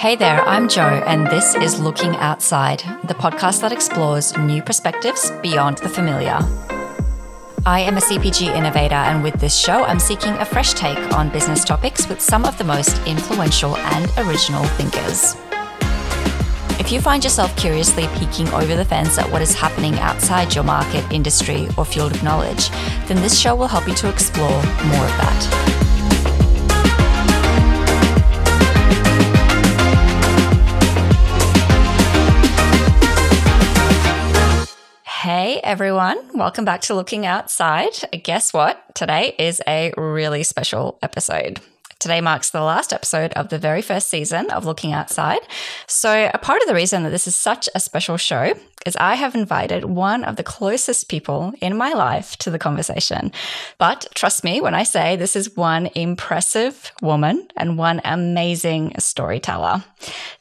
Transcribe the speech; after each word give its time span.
Hey 0.00 0.16
there, 0.16 0.40
I'm 0.48 0.66
Jo, 0.66 0.80
and 0.80 1.26
this 1.26 1.54
is 1.56 1.78
Looking 1.78 2.16
Outside, 2.16 2.78
the 3.04 3.12
podcast 3.12 3.60
that 3.60 3.70
explores 3.70 4.34
new 4.38 4.62
perspectives 4.62 5.30
beyond 5.42 5.76
the 5.76 5.90
familiar. 5.90 6.38
I 7.66 7.80
am 7.80 7.98
a 7.98 8.00
CPG 8.00 8.46
innovator, 8.46 8.94
and 8.94 9.22
with 9.22 9.34
this 9.34 9.54
show, 9.54 9.84
I'm 9.84 9.98
seeking 9.98 10.32
a 10.32 10.46
fresh 10.46 10.72
take 10.72 10.96
on 11.12 11.28
business 11.28 11.66
topics 11.66 12.08
with 12.08 12.18
some 12.18 12.46
of 12.46 12.56
the 12.56 12.64
most 12.64 12.96
influential 13.06 13.76
and 13.76 14.10
original 14.26 14.64
thinkers. 14.78 15.36
If 16.80 16.90
you 16.90 17.02
find 17.02 17.22
yourself 17.22 17.54
curiously 17.58 18.08
peeking 18.14 18.48
over 18.54 18.76
the 18.76 18.86
fence 18.86 19.18
at 19.18 19.30
what 19.30 19.42
is 19.42 19.54
happening 19.54 19.98
outside 19.98 20.54
your 20.54 20.64
market, 20.64 21.04
industry, 21.12 21.68
or 21.76 21.84
field 21.84 22.14
of 22.14 22.22
knowledge, 22.22 22.70
then 23.06 23.16
this 23.16 23.38
show 23.38 23.54
will 23.54 23.68
help 23.68 23.86
you 23.86 23.94
to 23.96 24.08
explore 24.08 24.48
more 24.48 25.04
of 25.04 25.16
that. 25.18 25.89
Everyone, 35.62 36.18
welcome 36.32 36.64
back 36.64 36.80
to 36.82 36.94
Looking 36.94 37.26
Outside. 37.26 37.92
Guess 38.22 38.54
what? 38.54 38.94
Today 38.94 39.34
is 39.38 39.60
a 39.66 39.92
really 39.96 40.42
special 40.42 40.98
episode. 41.02 41.60
Today 41.98 42.22
marks 42.22 42.48
the 42.48 42.62
last 42.62 42.94
episode 42.94 43.34
of 43.34 43.50
the 43.50 43.58
very 43.58 43.82
first 43.82 44.08
season 44.08 44.50
of 44.50 44.64
Looking 44.64 44.92
Outside. 44.92 45.40
So, 45.86 46.30
a 46.32 46.38
part 46.38 46.62
of 46.62 46.68
the 46.68 46.74
reason 46.74 47.02
that 47.02 47.10
this 47.10 47.26
is 47.26 47.36
such 47.36 47.68
a 47.74 47.80
special 47.80 48.16
show 48.16 48.54
is 48.86 48.96
I 48.96 49.16
have 49.16 49.34
invited 49.34 49.84
one 49.84 50.24
of 50.24 50.36
the 50.36 50.42
closest 50.42 51.10
people 51.10 51.52
in 51.60 51.76
my 51.76 51.92
life 51.92 52.38
to 52.38 52.50
the 52.50 52.58
conversation. 52.58 53.30
But 53.76 54.06
trust 54.14 54.42
me 54.42 54.62
when 54.62 54.74
I 54.74 54.84
say 54.84 55.16
this 55.16 55.36
is 55.36 55.56
one 55.56 55.90
impressive 55.94 56.90
woman 57.02 57.48
and 57.54 57.76
one 57.76 58.00
amazing 58.02 58.94
storyteller. 58.98 59.84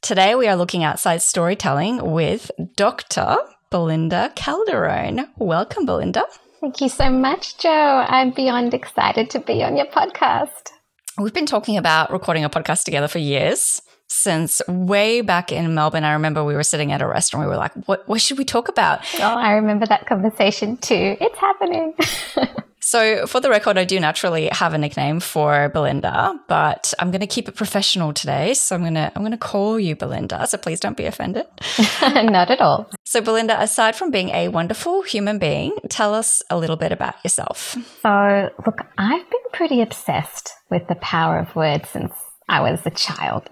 Today, 0.01 0.35
we 0.35 0.47
are 0.47 0.55
looking 0.55 0.85
outside 0.85 1.21
storytelling 1.21 2.09
with 2.09 2.51
Dr. 2.77 3.35
Belinda 3.71 4.33
Calderone. 4.35 5.29
Welcome, 5.37 5.85
Belinda. 5.85 6.23
Thank 6.59 6.81
you 6.81 6.89
so 6.89 7.11
much, 7.11 7.57
Jo. 7.59 7.69
I'm 7.69 8.31
beyond 8.31 8.73
excited 8.73 9.29
to 9.29 9.39
be 9.39 9.63
on 9.63 9.77
your 9.77 9.85
podcast. 9.85 10.71
We've 11.19 11.33
been 11.33 11.45
talking 11.45 11.77
about 11.77 12.11
recording 12.11 12.43
a 12.43 12.49
podcast 12.49 12.83
together 12.83 13.07
for 13.07 13.19
years. 13.19 13.81
Since 14.07 14.63
way 14.67 15.21
back 15.21 15.51
in 15.51 15.75
Melbourne, 15.75 16.03
I 16.03 16.13
remember 16.13 16.43
we 16.43 16.55
were 16.55 16.63
sitting 16.63 16.91
at 16.91 17.01
a 17.03 17.07
restaurant. 17.07 17.45
We 17.45 17.51
were 17.51 17.57
like, 17.57 17.73
"What? 17.85 18.07
What 18.07 18.21
should 18.21 18.39
we 18.39 18.45
talk 18.45 18.67
about?" 18.69 19.01
Oh, 19.19 19.35
I 19.35 19.51
remember 19.51 19.85
that 19.85 20.07
conversation 20.07 20.77
too. 20.77 21.15
It's 21.21 21.37
happening. 21.37 21.93
So, 22.81 23.27
for 23.27 23.39
the 23.39 23.49
record, 23.49 23.77
I 23.77 23.83
do 23.83 23.99
naturally 23.99 24.49
have 24.51 24.73
a 24.73 24.77
nickname 24.77 25.19
for 25.19 25.69
Belinda, 25.69 26.39
but 26.47 26.93
I'm 26.99 27.11
going 27.11 27.21
to 27.21 27.27
keep 27.27 27.49
it 27.49 27.55
professional 27.55 28.13
today. 28.13 28.53
So, 28.53 28.75
I'm 28.75 28.81
going 28.81 28.93
to 28.95 29.11
I'm 29.15 29.21
going 29.21 29.31
to 29.31 29.37
call 29.37 29.79
you 29.79 29.95
Belinda. 29.95 30.47
So, 30.47 30.57
please 30.57 30.79
don't 30.79 30.97
be 30.97 31.05
offended. 31.05 31.45
Not 32.01 32.51
at 32.51 32.61
all. 32.61 32.89
So, 33.03 33.21
Belinda, 33.21 33.61
aside 33.61 33.95
from 33.95 34.11
being 34.11 34.29
a 34.29 34.47
wonderful 34.47 35.03
human 35.03 35.39
being, 35.39 35.75
tell 35.89 36.13
us 36.13 36.41
a 36.49 36.57
little 36.57 36.77
bit 36.77 36.91
about 36.91 37.15
yourself. 37.23 37.75
So, 38.01 38.49
look, 38.65 38.81
I've 38.97 39.29
been 39.29 39.39
pretty 39.51 39.81
obsessed 39.81 40.53
with 40.69 40.87
the 40.87 40.95
power 40.95 41.39
of 41.39 41.55
words 41.55 41.89
since 41.89 42.13
I 42.47 42.61
was 42.61 42.79
a 42.85 42.91
child. 42.91 43.49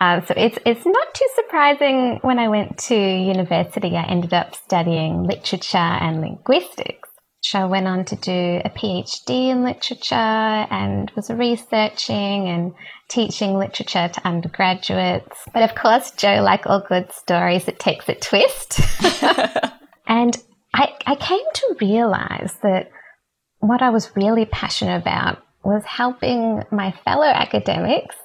Um, 0.00 0.22
so 0.26 0.34
it's 0.36 0.58
it's 0.66 0.84
not 0.84 1.14
too 1.14 1.28
surprising 1.36 2.18
when 2.22 2.38
I 2.38 2.48
went 2.48 2.78
to 2.78 2.94
university. 2.94 3.96
I 3.96 4.04
ended 4.04 4.34
up 4.34 4.54
studying 4.54 5.24
literature 5.24 5.78
and 5.78 6.20
linguistics. 6.20 7.08
I 7.54 7.66
went 7.66 7.86
on 7.86 8.04
to 8.06 8.16
do 8.16 8.60
a 8.64 8.70
PhD 8.70 9.50
in 9.50 9.62
literature 9.62 10.14
and 10.14 11.10
was 11.14 11.30
researching 11.30 12.48
and 12.48 12.74
teaching 13.08 13.58
literature 13.58 14.08
to 14.08 14.26
undergraduates. 14.26 15.38
But 15.52 15.62
of 15.62 15.74
course, 15.74 16.10
Jo, 16.12 16.42
like 16.42 16.66
all 16.66 16.80
good 16.80 17.12
stories, 17.12 17.68
it 17.68 17.78
takes 17.78 18.08
a 18.08 18.14
twist. 18.14 18.80
and 20.06 20.36
I, 20.74 20.94
I 21.06 21.14
came 21.16 21.44
to 21.54 21.76
realize 21.80 22.54
that 22.62 22.90
what 23.58 23.82
I 23.82 23.90
was 23.90 24.16
really 24.16 24.46
passionate 24.46 25.00
about 25.00 25.38
was 25.64 25.84
helping 25.84 26.62
my 26.70 26.92
fellow 27.04 27.26
academics 27.26 28.16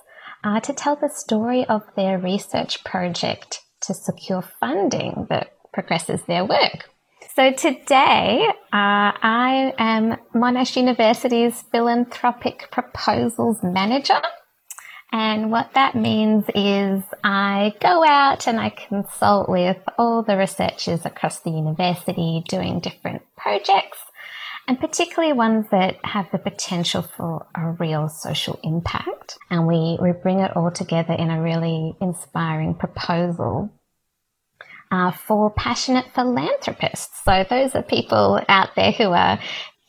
uh, 0.43 0.59
to 0.61 0.73
tell 0.73 0.95
the 0.95 1.09
story 1.09 1.65
of 1.65 1.81
their 1.95 2.17
research 2.17 2.83
project 2.83 3.59
to 3.81 3.93
secure 3.93 4.41
funding 4.41 5.27
that 5.29 5.53
progresses 5.73 6.21
their 6.23 6.45
work. 6.45 6.90
So 7.33 7.53
today, 7.53 8.45
uh, 8.45 8.51
I 8.73 9.73
am 9.77 10.17
Monash 10.35 10.75
University's 10.75 11.61
philanthropic 11.71 12.67
proposals 12.71 13.59
manager. 13.63 14.21
And 15.13 15.49
what 15.49 15.73
that 15.73 15.95
means 15.95 16.43
is 16.53 17.03
I 17.23 17.73
go 17.79 18.03
out 18.05 18.47
and 18.47 18.59
I 18.59 18.69
consult 18.69 19.47
with 19.47 19.77
all 19.97 20.23
the 20.23 20.35
researchers 20.35 21.05
across 21.05 21.39
the 21.39 21.51
university 21.51 22.43
doing 22.49 22.81
different 22.81 23.21
projects 23.37 23.99
and 24.67 24.77
particularly 24.77 25.33
ones 25.33 25.67
that 25.71 26.03
have 26.03 26.27
the 26.33 26.37
potential 26.37 27.01
for 27.01 27.47
a 27.55 27.71
real 27.79 28.09
social 28.09 28.59
impact. 28.61 29.37
And 29.49 29.67
we, 29.67 29.97
we 30.01 30.11
bring 30.11 30.41
it 30.41 30.55
all 30.57 30.71
together 30.71 31.13
in 31.13 31.29
a 31.29 31.41
really 31.41 31.95
inspiring 32.01 32.75
proposal 32.75 33.69
uh, 34.91 35.11
for 35.11 35.49
passionate 35.51 36.05
philanthropists. 36.13 37.23
So 37.23 37.45
those 37.49 37.75
are 37.75 37.81
people 37.81 38.41
out 38.47 38.75
there 38.75 38.91
who 38.91 39.11
are 39.11 39.39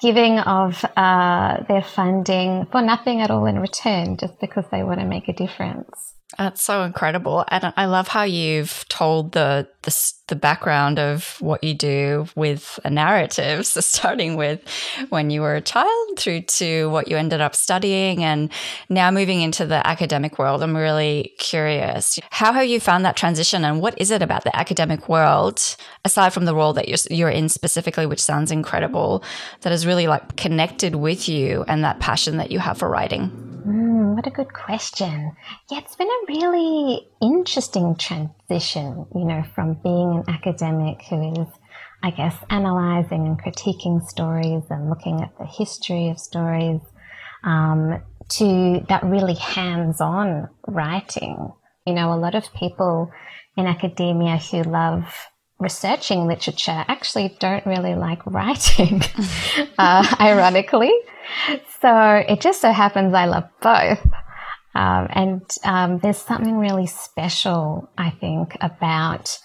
giving 0.00 0.38
of 0.38 0.84
uh, 0.96 1.62
their 1.68 1.82
funding 1.82 2.66
for 2.72 2.82
nothing 2.82 3.20
at 3.20 3.30
all 3.30 3.46
in 3.46 3.58
return, 3.58 4.16
just 4.16 4.40
because 4.40 4.64
they 4.70 4.82
want 4.82 5.00
to 5.00 5.06
make 5.06 5.28
a 5.28 5.32
difference. 5.32 6.11
That's 6.38 6.62
so 6.62 6.82
incredible, 6.82 7.44
and 7.48 7.72
I 7.76 7.84
love 7.86 8.08
how 8.08 8.22
you've 8.22 8.86
told 8.88 9.32
the 9.32 9.68
the, 9.82 10.12
the 10.28 10.36
background 10.36 10.98
of 10.98 11.36
what 11.40 11.64
you 11.64 11.74
do 11.74 12.26
with 12.36 12.78
a 12.84 12.90
narrative. 12.90 13.66
So 13.72 13.80
starting 13.80 14.36
with 14.36 14.60
when 15.08 15.30
you 15.30 15.40
were 15.40 15.54
a 15.54 15.60
child 15.60 16.18
through 16.18 16.42
to 16.42 16.90
what 16.90 17.08
you 17.08 17.16
ended 17.16 17.40
up 17.40 17.56
studying, 17.56 18.22
and 18.22 18.50
now 18.88 19.10
moving 19.10 19.40
into 19.40 19.66
the 19.66 19.86
academic 19.86 20.38
world. 20.38 20.62
I'm 20.62 20.76
really 20.76 21.32
curious. 21.38 22.18
How 22.30 22.52
have 22.52 22.66
you 22.66 22.80
found 22.80 23.04
that 23.04 23.16
transition, 23.16 23.64
and 23.64 23.80
what 23.80 23.94
is 24.00 24.10
it 24.10 24.22
about 24.22 24.44
the 24.44 24.54
academic 24.56 25.08
world, 25.08 25.76
aside 26.04 26.32
from 26.32 26.44
the 26.44 26.54
role 26.54 26.72
that 26.74 26.88
you're 26.88 26.98
you're 27.10 27.30
in 27.30 27.48
specifically, 27.48 28.06
which 28.06 28.22
sounds 28.22 28.50
incredible, 28.50 29.24
that 29.62 29.70
has 29.70 29.86
really 29.86 30.06
like 30.06 30.36
connected 30.36 30.94
with 30.94 31.28
you 31.28 31.64
and 31.68 31.84
that 31.84 32.00
passion 32.00 32.36
that 32.36 32.50
you 32.50 32.58
have 32.58 32.78
for 32.78 32.88
writing? 32.88 33.30
Mm. 33.66 33.81
Mm, 34.02 34.16
what 34.16 34.26
a 34.26 34.30
good 34.30 34.52
question. 34.52 35.36
Yeah, 35.70 35.78
it's 35.78 35.94
been 35.94 36.08
a 36.08 36.26
really 36.28 37.06
interesting 37.20 37.94
transition, 37.94 39.06
you 39.14 39.24
know, 39.24 39.44
from 39.54 39.74
being 39.74 40.24
an 40.26 40.34
academic 40.34 41.02
who 41.08 41.40
is, 41.40 41.48
I 42.02 42.10
guess, 42.10 42.34
analyzing 42.50 43.26
and 43.26 43.40
critiquing 43.40 44.04
stories 44.08 44.64
and 44.70 44.90
looking 44.90 45.22
at 45.22 45.38
the 45.38 45.46
history 45.46 46.08
of 46.08 46.18
stories, 46.18 46.80
um, 47.44 48.02
to 48.30 48.84
that 48.88 49.04
really 49.04 49.34
hands 49.34 50.00
on 50.00 50.48
writing. 50.66 51.52
You 51.86 51.94
know, 51.94 52.12
a 52.12 52.18
lot 52.18 52.34
of 52.34 52.52
people 52.54 53.10
in 53.56 53.66
academia 53.66 54.38
who 54.38 54.62
love 54.62 55.04
researching 55.60 56.26
literature 56.26 56.84
actually 56.88 57.36
don't 57.38 57.64
really 57.66 57.94
like 57.94 58.26
writing, 58.26 59.00
uh, 59.78 60.16
ironically. 60.18 60.92
So 61.80 62.24
it 62.28 62.40
just 62.40 62.60
so 62.60 62.70
happens 62.72 63.14
I 63.14 63.26
love 63.26 63.48
both. 63.60 64.06
Um, 64.74 65.08
and 65.10 65.42
um, 65.64 65.98
there's 65.98 66.18
something 66.18 66.56
really 66.56 66.86
special, 66.86 67.90
I 67.98 68.10
think, 68.10 68.56
about 68.60 69.38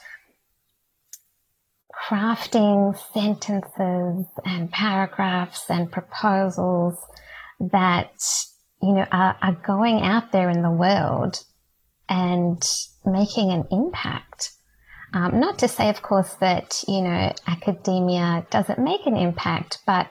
crafting 2.08 2.98
sentences 3.14 4.26
and 4.46 4.72
paragraphs 4.72 5.66
and 5.70 5.92
proposals 5.92 6.96
that 7.60 8.14
you 8.82 8.94
know 8.94 9.06
are, 9.12 9.36
are 9.42 9.62
going 9.66 10.02
out 10.02 10.32
there 10.32 10.50
in 10.50 10.62
the 10.62 10.72
world 10.72 11.44
and 12.08 12.62
making 13.06 13.52
an 13.52 13.66
impact. 13.72 14.52
Um, 15.14 15.40
not 15.40 15.60
to 15.60 15.68
say, 15.68 15.90
of 15.90 16.02
course, 16.02 16.34
that 16.36 16.84
you 16.88 17.02
know 17.02 17.34
academia 17.48 18.46
doesn't 18.50 18.80
make 18.80 19.06
an 19.06 19.18
impact, 19.18 19.80
but 19.86 20.08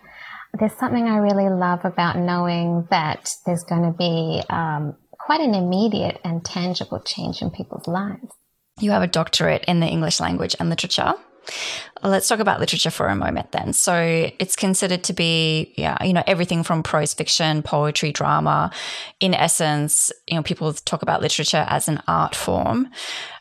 there's 0.59 0.75
something 0.75 1.07
I 1.07 1.19
really 1.19 1.49
love 1.49 1.85
about 1.85 2.17
knowing 2.17 2.87
that 2.91 3.31
there's 3.45 3.65
going 3.65 3.83
to 3.83 3.97
be 3.97 4.43
um, 4.51 4.97
quite 5.13 5.41
an 5.41 5.55
immediate 5.55 6.21
and 6.25 6.45
tangible 6.45 7.01
change 7.01 7.43
in 7.43 7.51
people's 7.51 7.87
lives. 7.87 8.33
You 8.81 8.91
have 8.91 9.03
a 9.03 9.07
doctorate 9.07 9.65
in 9.67 9.81
the 9.81 9.87
English 9.87 10.21
language 10.21 10.55
and 10.59 10.69
literature. 10.69 11.15
Let's 12.03 12.29
talk 12.29 12.41
about 12.41 12.61
literature 12.61 12.91
for 12.91 13.09
a 13.09 13.15
moment 13.15 13.53
then. 13.53 13.73
So 13.73 14.31
it's 14.39 14.57
considered 14.57 15.05
to 15.05 15.13
be, 15.13 15.73
yeah, 15.77 16.03
you 16.05 16.13
know, 16.13 16.23
everything 16.27 16.63
from 16.63 16.83
prose 16.83 17.15
fiction, 17.15 17.63
poetry, 17.63 18.13
drama. 18.13 18.71
In 19.21 19.33
essence, 19.33 20.13
you 20.27 20.35
know, 20.35 20.43
people 20.43 20.73
talk 20.73 21.03
about 21.03 21.23
literature 21.23 21.65
as 21.69 21.89
an 21.89 22.03
art 22.07 22.35
form. 22.35 22.89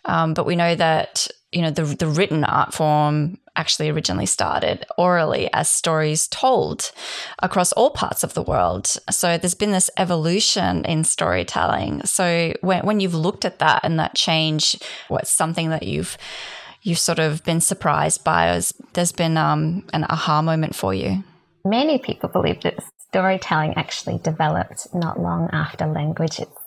Um, 0.06 0.34
but 0.34 0.46
we 0.46 0.56
know 0.56 0.76
that 0.76 1.28
you 1.56 1.62
know, 1.62 1.72
the, 1.72 1.84
the 1.84 2.08
written 2.08 2.44
art 2.44 2.74
form 2.74 3.40
actually 3.56 3.90
originally 3.90 4.26
started 4.26 4.86
orally 4.98 5.50
as 5.54 5.70
stories 5.70 6.28
told 6.28 6.92
across 7.42 7.72
all 7.72 7.92
parts 7.92 8.26
of 8.26 8.34
the 8.34 8.42
world. 8.42 8.88
So 9.10 9.38
there's 9.38 9.56
been 9.56 9.72
this 9.72 9.90
evolution 9.98 10.84
in 10.84 11.06
storytelling. 11.06 12.02
So 12.04 12.54
when, 12.60 12.86
when 12.86 13.00
you've 13.00 13.16
looked 13.16 13.46
at 13.46 13.60
that 13.60 13.80
and 13.86 13.98
that 14.00 14.16
change, 14.16 14.78
what's 15.08 15.30
something 15.30 15.70
that 15.70 15.84
you've 15.84 16.18
you've 16.82 17.00
sort 17.00 17.18
of 17.18 17.44
been 17.46 17.62
surprised 17.62 18.24
by 18.24 18.50
as 18.50 18.72
there's 18.94 19.14
been 19.14 19.38
um, 19.38 19.88
an 19.94 20.04
aha 20.10 20.42
moment 20.42 20.76
for 20.76 20.94
you? 20.94 21.24
Many 21.64 21.98
people 21.98 22.30
believe 22.30 22.62
that 22.62 22.84
storytelling 23.10 23.76
actually 23.76 24.20
developed 24.20 24.94
not 24.94 25.20
long 25.20 25.50
after 25.54 25.88
language 25.88 26.40
itself. 26.40 26.65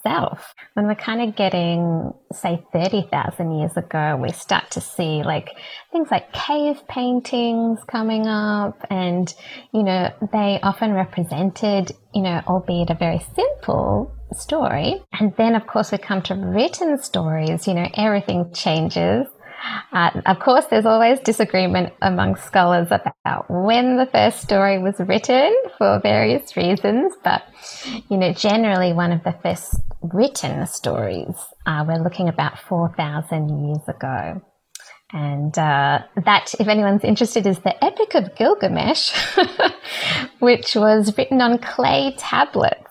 When 0.74 0.86
we're 0.86 0.94
kind 0.94 1.28
of 1.28 1.36
getting, 1.36 2.12
say, 2.32 2.62
30,000 2.72 3.58
years 3.58 3.76
ago, 3.76 4.18
we 4.20 4.30
start 4.32 4.70
to 4.72 4.80
see 4.80 5.22
like 5.22 5.50
things 5.92 6.08
like 6.10 6.32
cave 6.32 6.86
paintings 6.88 7.80
coming 7.84 8.26
up 8.26 8.86
and, 8.90 9.32
you 9.72 9.82
know, 9.82 10.10
they 10.32 10.60
often 10.62 10.92
represented, 10.92 11.92
you 12.14 12.22
know, 12.22 12.40
albeit 12.46 12.90
a 12.90 12.94
very 12.94 13.20
simple 13.34 14.14
story. 14.32 15.02
And 15.12 15.34
then, 15.36 15.54
of 15.54 15.66
course, 15.66 15.92
we 15.92 15.98
come 15.98 16.22
to 16.22 16.34
written 16.34 16.98
stories, 16.98 17.66
you 17.66 17.74
know, 17.74 17.88
everything 17.94 18.52
changes. 18.52 19.26
Uh, 19.92 20.20
of 20.26 20.38
course, 20.38 20.66
there's 20.66 20.86
always 20.86 21.18
disagreement 21.20 21.92
among 22.02 22.36
scholars 22.36 22.88
about 22.90 23.46
when 23.48 23.96
the 23.96 24.06
first 24.06 24.40
story 24.40 24.78
was 24.78 24.94
written 24.98 25.54
for 25.76 26.00
various 26.00 26.56
reasons, 26.56 27.14
but 27.24 27.42
you 28.08 28.16
know, 28.16 28.32
generally 28.32 28.92
one 28.92 29.12
of 29.12 29.24
the 29.24 29.34
first 29.42 29.76
written 30.02 30.66
stories 30.66 31.34
uh, 31.66 31.84
we're 31.86 32.02
looking 32.02 32.28
about 32.28 32.58
4,000 32.58 33.66
years 33.66 33.88
ago. 33.88 34.40
And 35.12 35.56
uh, 35.58 36.00
that, 36.24 36.54
if 36.60 36.68
anyone's 36.68 37.02
interested, 37.02 37.46
is 37.46 37.58
the 37.60 37.82
Epic 37.82 38.14
of 38.14 38.36
Gilgamesh, 38.36 39.12
which 40.38 40.76
was 40.76 41.16
written 41.16 41.40
on 41.40 41.58
clay 41.58 42.14
tablets. 42.18 42.87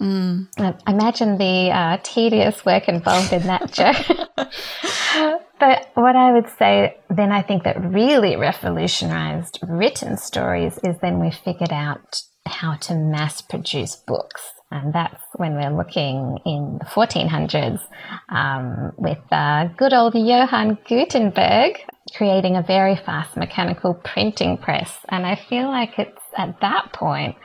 Mm. 0.00 0.48
Imagine 0.88 1.38
the 1.38 1.70
uh, 1.70 1.98
tedious 2.02 2.64
work 2.64 2.88
involved 2.88 3.32
in 3.32 3.42
that, 3.46 3.72
Jo. 3.72 3.92
but 5.60 5.90
what 5.94 6.16
I 6.16 6.32
would 6.32 6.48
say 6.58 6.96
then 7.08 7.30
I 7.30 7.42
think 7.42 7.62
that 7.64 7.80
really 7.80 8.36
revolutionized 8.36 9.60
written 9.62 10.16
stories 10.16 10.78
is 10.82 10.96
then 11.00 11.20
we 11.20 11.30
figured 11.30 11.72
out 11.72 12.22
how 12.46 12.74
to 12.74 12.94
mass 12.94 13.40
produce 13.40 13.96
books. 13.96 14.42
And 14.70 14.92
that's 14.92 15.22
when 15.36 15.54
we're 15.54 15.76
looking 15.76 16.38
in 16.44 16.78
the 16.80 16.86
1400s 16.86 17.80
um, 18.28 18.92
with 18.98 19.20
uh, 19.30 19.68
good 19.76 19.92
old 19.92 20.14
Johann 20.14 20.78
Gutenberg 20.88 21.78
creating 22.16 22.56
a 22.56 22.62
very 22.62 22.96
fast 22.96 23.36
mechanical 23.36 23.94
printing 23.94 24.58
press. 24.58 24.98
And 25.08 25.26
I 25.26 25.36
feel 25.36 25.68
like 25.68 25.98
it's 25.98 26.22
at 26.36 26.60
that 26.60 26.92
point 26.92 27.36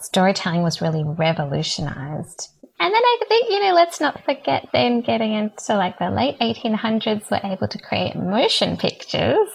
storytelling 0.00 0.62
was 0.62 0.80
really 0.80 1.04
revolutionized. 1.04 2.48
And 2.80 2.92
then 2.92 3.02
I 3.02 3.18
think, 3.28 3.50
you 3.50 3.62
know, 3.62 3.74
let's 3.74 4.00
not 4.00 4.24
forget 4.24 4.68
then 4.72 5.02
getting 5.02 5.34
into 5.34 5.76
like 5.76 5.98
the 5.98 6.10
late 6.10 6.38
1800s, 6.40 7.30
we're 7.30 7.52
able 7.52 7.68
to 7.68 7.78
create 7.78 8.16
motion 8.16 8.76
pictures. 8.76 9.48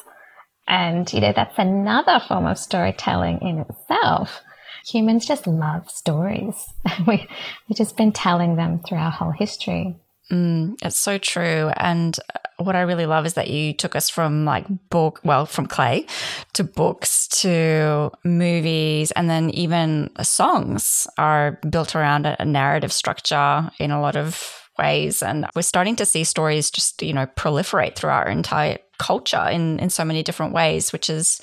And, 0.68 1.12
you 1.12 1.22
know, 1.22 1.34
that's 1.36 1.58
another 1.58 2.22
form 2.26 2.46
of 2.46 2.58
storytelling 2.58 3.40
in 3.42 3.60
itself. 3.60 4.42
Humans 4.88 5.26
just 5.26 5.48
love 5.48 5.90
stories. 5.90 6.56
we, 7.08 7.28
we've 7.68 7.78
just 7.78 7.98
been 7.98 8.14
telling 8.14 8.56
them 8.56 8.80
through 8.80 9.00
our 9.00 9.12
whole 9.12 9.32
history. 9.32 9.98
Mm, 10.32 10.76
it's 10.82 10.98
so 10.98 11.18
true. 11.18 11.72
And 11.76 12.18
what 12.58 12.76
I 12.76 12.82
really 12.82 13.06
love 13.06 13.26
is 13.26 13.36
that 13.36 13.50
you 13.50 13.74
took 13.74 13.96
us 13.96 14.10
from 14.10 14.46
like 14.46 14.66
book, 14.90 15.20
well, 15.24 15.46
from 15.46 15.68
clay 15.68 16.06
to 16.54 16.64
books 16.64 17.28
to 17.28 18.12
movies, 18.24 19.12
and 19.12 19.30
then 19.30 19.50
even 19.52 20.10
songs 20.22 21.08
are 21.18 21.60
built 21.70 21.96
around 21.96 22.26
a 22.26 22.46
narrative 22.46 22.92
structure 22.92 23.70
in 23.80 23.92
a 23.92 24.02
lot 24.02 24.16
of 24.16 24.68
ways. 24.78 25.22
And 25.22 25.48
we're 25.56 25.62
starting 25.62 25.96
to 25.98 26.06
see 26.06 26.24
stories 26.24 26.72
just, 26.72 27.02
you 27.02 27.14
know, 27.14 27.28
proliferate 27.28 27.96
through 27.96 28.12
our 28.12 28.28
entire 28.28 28.78
culture 28.98 29.48
in, 29.50 29.80
in 29.80 29.90
so 29.90 30.04
many 30.04 30.24
different 30.24 30.54
ways, 30.54 30.92
which 30.92 31.10
is, 31.10 31.42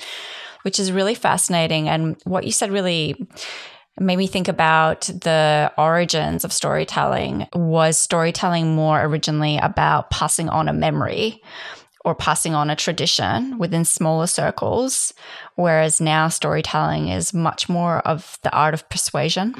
which 0.62 0.80
is 0.80 0.92
really 0.92 1.14
fascinating. 1.14 1.88
And 1.88 2.16
what 2.24 2.44
you 2.44 2.52
said 2.52 2.70
really 2.70 3.16
made 4.00 4.16
me 4.16 4.26
think 4.26 4.48
about 4.48 5.02
the 5.02 5.72
origins 5.78 6.44
of 6.44 6.52
storytelling. 6.52 7.46
Was 7.54 7.96
storytelling 7.96 8.74
more 8.74 9.02
originally 9.02 9.58
about 9.58 10.10
passing 10.10 10.48
on 10.48 10.68
a 10.68 10.72
memory 10.72 11.42
or 12.04 12.14
passing 12.14 12.54
on 12.54 12.70
a 12.70 12.76
tradition 12.76 13.56
within 13.58 13.84
smaller 13.84 14.26
circles, 14.26 15.14
whereas 15.54 16.00
now 16.00 16.28
storytelling 16.28 17.08
is 17.08 17.32
much 17.32 17.68
more 17.68 18.00
of 18.00 18.38
the 18.42 18.52
art 18.52 18.74
of 18.74 18.88
persuasion? 18.88 19.54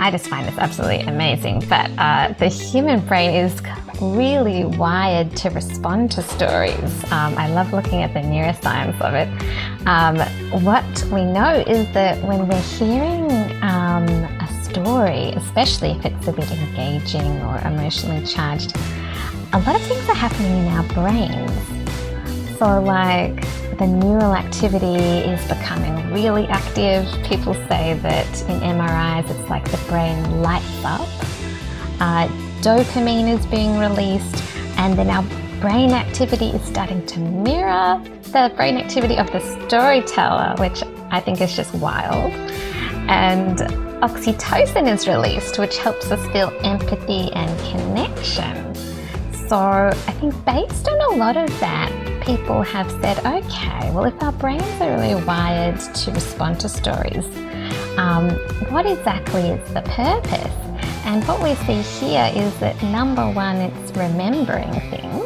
I 0.00 0.10
just 0.10 0.28
find 0.28 0.46
this 0.46 0.58
absolutely 0.58 1.00
amazing 1.00 1.60
that 1.68 1.90
uh, 1.98 2.32
the 2.34 2.48
human 2.48 3.00
brain 3.06 3.34
is 3.34 3.60
really 4.00 4.64
wired 4.64 5.34
to 5.36 5.50
respond 5.50 6.10
to 6.12 6.22
stories. 6.22 7.04
Um, 7.12 7.36
I 7.36 7.48
love 7.48 7.72
looking 7.72 8.02
at 8.02 8.14
the 8.14 8.20
neuroscience 8.20 9.00
of 9.00 9.14
it. 9.14 9.28
Um, 9.86 10.18
what 10.62 10.84
we 11.12 11.24
know 11.24 11.64
is 11.66 11.92
that 11.94 12.22
when 12.24 12.48
we're 12.48 12.60
hearing 12.60 13.30
um, 13.62 14.08
a 14.08 14.48
story, 14.62 15.30
especially 15.36 15.90
if 15.90 16.04
it's 16.04 16.26
a 16.28 16.32
bit 16.32 16.50
engaging 16.50 17.40
or 17.42 17.58
emotionally 17.58 18.24
charged, 18.24 18.76
a 19.52 19.58
lot 19.60 19.76
of 19.76 19.82
things 19.82 20.08
are 20.08 20.14
happening 20.14 20.66
in 20.66 20.72
our 20.72 20.84
brains. 20.94 22.58
So, 22.58 22.82
like, 22.82 23.40
the 23.78 23.86
neural 23.86 24.34
activity 24.34 24.96
is 24.96 25.40
becoming 25.46 26.12
really 26.12 26.46
active. 26.48 27.06
People 27.24 27.54
say 27.54 27.98
that 28.02 28.42
in 28.42 28.60
MRIs, 28.60 29.30
it's 29.30 29.48
like 29.48 29.64
the 29.70 29.78
brain 29.88 30.42
lights 30.42 30.84
up. 30.84 31.08
Uh, 32.00 32.28
dopamine 32.60 33.28
is 33.28 33.44
being 33.46 33.78
released, 33.78 34.42
and 34.78 34.98
then 34.98 35.10
our 35.10 35.22
brain 35.60 35.92
activity 35.92 36.46
is 36.46 36.62
starting 36.62 37.04
to 37.06 37.20
mirror 37.20 38.02
the 38.24 38.52
brain 38.56 38.76
activity 38.76 39.16
of 39.16 39.30
the 39.32 39.40
storyteller, 39.66 40.54
which 40.58 40.82
I 41.10 41.20
think 41.20 41.40
is 41.40 41.54
just 41.54 41.74
wild. 41.74 42.32
And 43.08 43.58
oxytocin 44.02 44.92
is 44.92 45.08
released, 45.08 45.58
which 45.58 45.78
helps 45.78 46.10
us 46.10 46.24
feel 46.32 46.52
empathy 46.62 47.32
and 47.32 47.58
connection. 47.70 48.74
So 49.48 49.56
I 49.56 50.12
think 50.20 50.34
based 50.44 50.88
on 50.88 51.00
a 51.12 51.16
lot 51.16 51.36
of 51.36 51.48
that, 51.60 51.90
people 52.26 52.62
have 52.62 52.90
said, 53.00 53.18
okay, 53.20 53.90
well, 53.92 54.04
if 54.04 54.22
our 54.22 54.32
brains 54.32 54.62
are 54.80 54.98
really 54.98 55.24
wired 55.24 55.80
to 55.80 56.10
respond 56.12 56.60
to 56.60 56.68
stories, 56.68 57.24
um, 57.96 58.28
what 58.70 58.84
exactly 58.84 59.48
is 59.48 59.72
the 59.72 59.82
purpose? 59.82 60.67
And 61.08 61.26
what 61.26 61.42
we 61.42 61.54
see 61.64 61.80
here 62.04 62.30
is 62.36 62.54
that 62.58 62.82
number 62.82 63.30
one, 63.30 63.56
it's 63.56 63.92
remembering 63.92 64.70
things, 64.90 65.24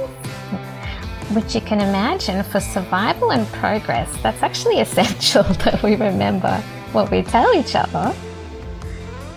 which 1.35 1.57
you 1.57 1.61
can 1.61 1.81
imagine 1.81 2.45
for 2.45 2.61
survival 2.61 3.33
and 3.33 3.45
progress, 3.49 4.09
that's 4.23 4.45
actually 4.45 4.79
essential 4.87 5.43
that 5.43 5.83
we 5.83 5.97
remember 5.97 6.57
what 6.93 7.11
we 7.11 7.23
tell 7.23 7.53
each 7.53 7.75
other. 7.75 8.15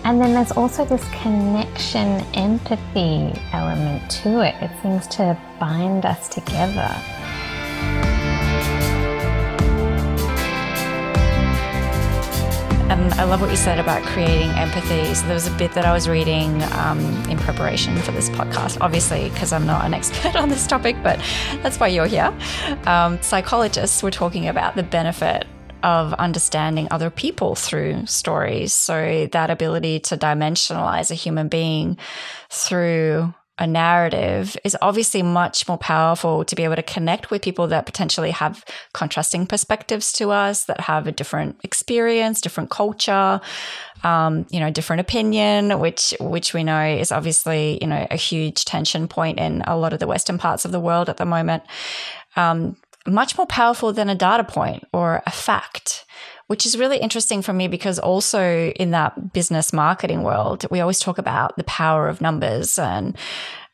And 0.04 0.20
then 0.20 0.34
there's 0.34 0.52
also 0.52 0.84
this 0.84 1.04
connection, 1.20 2.24
empathy 2.34 3.36
element 3.52 4.08
to 4.22 4.42
it. 4.46 4.54
It 4.62 4.70
seems 4.82 5.08
to 5.16 5.36
bind 5.58 6.06
us 6.06 6.28
together. 6.28 6.94
And 12.88 13.12
I 13.14 13.24
love 13.24 13.40
what 13.40 13.50
you 13.50 13.56
said 13.56 13.80
about 13.80 14.04
creating 14.04 14.50
empathy. 14.50 15.12
So 15.14 15.26
there 15.26 15.34
was 15.34 15.48
a 15.48 15.56
bit 15.56 15.72
that 15.72 15.84
I 15.84 15.92
was 15.92 16.08
reading 16.08 16.62
um, 16.72 17.00
in 17.28 17.36
preparation 17.36 17.96
for 17.98 18.12
this 18.12 18.28
podcast, 18.30 18.78
obviously, 18.80 19.28
because 19.30 19.52
I'm 19.52 19.66
not 19.66 19.84
an 19.84 19.92
expert 19.92 20.36
on 20.42 20.50
this 20.50 20.68
topic, 20.68 20.94
but 21.02 21.18
that's 21.62 21.80
why 21.80 21.88
you're 21.88 22.06
here. 22.06 22.32
Um, 22.86 23.20
psychologists 23.22 24.04
were 24.04 24.12
talking 24.12 24.46
about 24.46 24.76
the 24.76 24.84
benefit 24.84 25.46
of 25.82 26.14
understanding 26.14 26.86
other 26.92 27.10
people 27.10 27.56
through 27.56 28.06
stories. 28.06 28.72
So 28.72 29.28
that 29.32 29.50
ability 29.50 30.00
to 30.00 30.16
dimensionalize 30.16 31.10
a 31.10 31.14
human 31.14 31.48
being 31.48 31.98
through 32.50 33.34
a 33.58 33.66
narrative 33.66 34.56
is 34.64 34.76
obviously 34.82 35.22
much 35.22 35.66
more 35.66 35.78
powerful 35.78 36.44
to 36.44 36.54
be 36.54 36.64
able 36.64 36.76
to 36.76 36.82
connect 36.82 37.30
with 37.30 37.42
people 37.42 37.66
that 37.68 37.86
potentially 37.86 38.30
have 38.30 38.64
contrasting 38.92 39.46
perspectives 39.46 40.12
to 40.12 40.30
us, 40.30 40.64
that 40.64 40.80
have 40.80 41.06
a 41.06 41.12
different 41.12 41.58
experience, 41.62 42.40
different 42.40 42.70
culture, 42.70 43.40
um, 44.04 44.46
you 44.50 44.60
know, 44.60 44.70
different 44.70 45.00
opinion, 45.00 45.80
which 45.80 46.14
which 46.20 46.52
we 46.52 46.64
know 46.64 46.84
is 46.84 47.10
obviously 47.10 47.78
you 47.80 47.86
know 47.86 48.06
a 48.10 48.16
huge 48.16 48.64
tension 48.64 49.08
point 49.08 49.38
in 49.38 49.62
a 49.66 49.76
lot 49.76 49.92
of 49.92 50.00
the 50.00 50.06
Western 50.06 50.38
parts 50.38 50.64
of 50.64 50.72
the 50.72 50.80
world 50.80 51.08
at 51.08 51.16
the 51.16 51.26
moment. 51.26 51.62
Um, 52.36 52.76
much 53.06 53.38
more 53.38 53.46
powerful 53.46 53.92
than 53.92 54.08
a 54.08 54.14
data 54.14 54.44
point 54.44 54.84
or 54.92 55.22
a 55.26 55.30
fact 55.30 56.05
which 56.46 56.64
is 56.64 56.78
really 56.78 56.98
interesting 56.98 57.42
for 57.42 57.52
me 57.52 57.68
because 57.68 57.98
also 57.98 58.70
in 58.70 58.92
that 58.92 59.32
business 59.32 59.72
marketing 59.72 60.22
world, 60.22 60.64
we 60.70 60.80
always 60.80 61.00
talk 61.00 61.18
about 61.18 61.56
the 61.56 61.64
power 61.64 62.08
of 62.08 62.20
numbers 62.20 62.78
and 62.78 63.16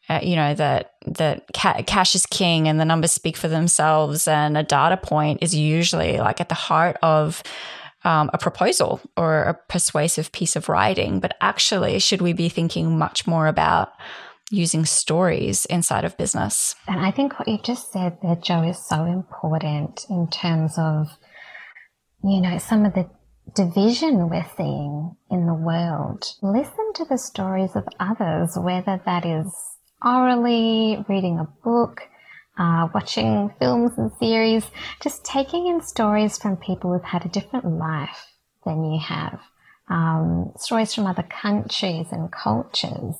uh, 0.09 0.21
you 0.23 0.35
know 0.35 0.53
that 0.55 0.95
that 1.07 1.45
ca- 1.55 1.83
cash 1.87 2.15
is 2.15 2.27
king 2.27 2.69
and 2.69 2.81
the 2.81 2.85
numbers 2.85 3.13
speak 3.13 3.37
for 3.37 3.49
themselves. 3.49 4.27
And 4.27 4.57
a 4.57 4.63
data 4.63 4.97
point 4.97 5.43
is 5.43 5.55
usually 5.55 6.19
like 6.19 6.41
at 6.41 6.49
the 6.49 6.55
heart 6.55 6.97
of 7.03 7.43
um, 8.05 8.29
a 8.33 8.39
proposal 8.39 9.01
or 9.17 9.43
a 9.43 9.55
persuasive 9.55 10.33
piece 10.33 10.57
of 10.57 10.69
writing. 10.69 11.21
But 11.21 11.37
actually 11.41 11.99
should 12.01 12.21
we 12.21 12.33
be 12.33 12.49
thinking 12.49 12.99
much 12.99 13.27
more 13.27 13.47
about 13.47 13.93
using 14.51 14.85
stories 14.85 15.65
inside 15.67 16.05
of 16.05 16.17
business? 16.19 16.75
And 16.87 17.01
i 17.01 17.11
think 17.11 17.39
what 17.39 17.49
you 17.49 17.59
just 17.63 17.91
said 17.93 18.19
there 18.23 18.37
Jo 18.37 18.63
is 18.63 18.85
so 18.85 19.05
important 19.05 20.05
in 20.11 20.29
terms 20.29 20.75
of 20.77 21.17
you 22.25 22.41
know 22.41 22.59
some 22.59 22.85
of 22.85 22.95
the 22.95 23.09
division 23.55 24.29
we're 24.31 24.47
seeing 24.57 25.17
in 25.31 25.47
the 25.47 25.55
world 25.55 26.25
listen 26.43 26.93
to 26.95 27.05
the 27.07 27.19
stories 27.19 27.75
of 27.75 27.87
others 27.99 28.57
whether 28.57 29.01
that 29.05 29.27
is 29.27 29.73
orally, 30.05 31.05
reading 31.09 31.39
a 31.39 31.45
book, 31.65 32.03
uh, 32.59 32.89
watching 32.95 33.51
films 33.59 33.93
and 33.97 34.13
series, 34.19 34.65
just 35.01 35.25
taking 35.25 35.67
in 35.67 35.81
stories 35.81 36.39
from 36.39 36.57
people 36.57 36.93
who've 36.93 37.05
had 37.05 37.25
a 37.25 37.29
different 37.29 37.65
life 37.65 38.27
than 38.65 38.85
you 38.85 39.01
have, 39.01 39.41
um, 39.89 40.53
stories 40.57 40.95
from 40.95 41.07
other 41.07 41.23
countries 41.23 42.07
and 42.11 42.31
cultures. 42.33 43.17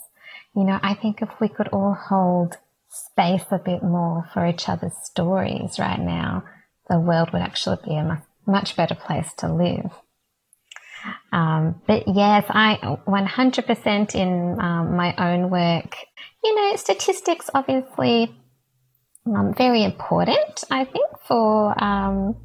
You 0.55 0.65
know, 0.65 0.79
I 0.83 0.95
think 0.95 1.23
if 1.23 1.31
we 1.41 1.49
could 1.49 1.69
all 1.69 1.95
hold 1.95 2.59
space 2.89 3.45
a 3.51 3.59
bit 3.59 3.83
more 3.83 4.29
for 4.35 4.47
each 4.47 4.69
other's 4.69 4.97
stories 5.03 5.79
right 5.79 6.01
now, 6.01 6.45
the 6.91 7.01
world 7.01 7.33
would 7.33 7.43
actually 7.43 7.79
be 7.85 7.97
a 7.97 8.05
much 8.05 8.23
better 8.47 8.95
place 8.95 9.33
to 9.39 9.53
live. 9.53 9.91
Um, 11.33 11.81
but 11.87 12.05
yes, 12.07 12.45
I 12.49 12.79
100% 13.07 14.15
in 14.15 14.61
um, 14.61 14.97
my 14.97 15.15
own 15.19 15.51
work 15.51 15.97
you 16.43 16.55
know, 16.55 16.77
statistics 16.77 17.49
obviously 17.55 18.35
um, 19.27 19.55
very 19.57 19.85
important, 19.85 20.65
I 20.71 20.85
think, 20.85 21.07
for 21.27 21.83
um, 21.83 22.37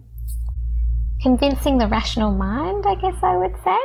convincing 1.21 1.79
the 1.79 1.87
rational 1.87 2.31
mind, 2.31 2.85
I 2.87 2.95
guess 2.95 3.15
I 3.23 3.37
would 3.37 3.55
say. 3.63 3.77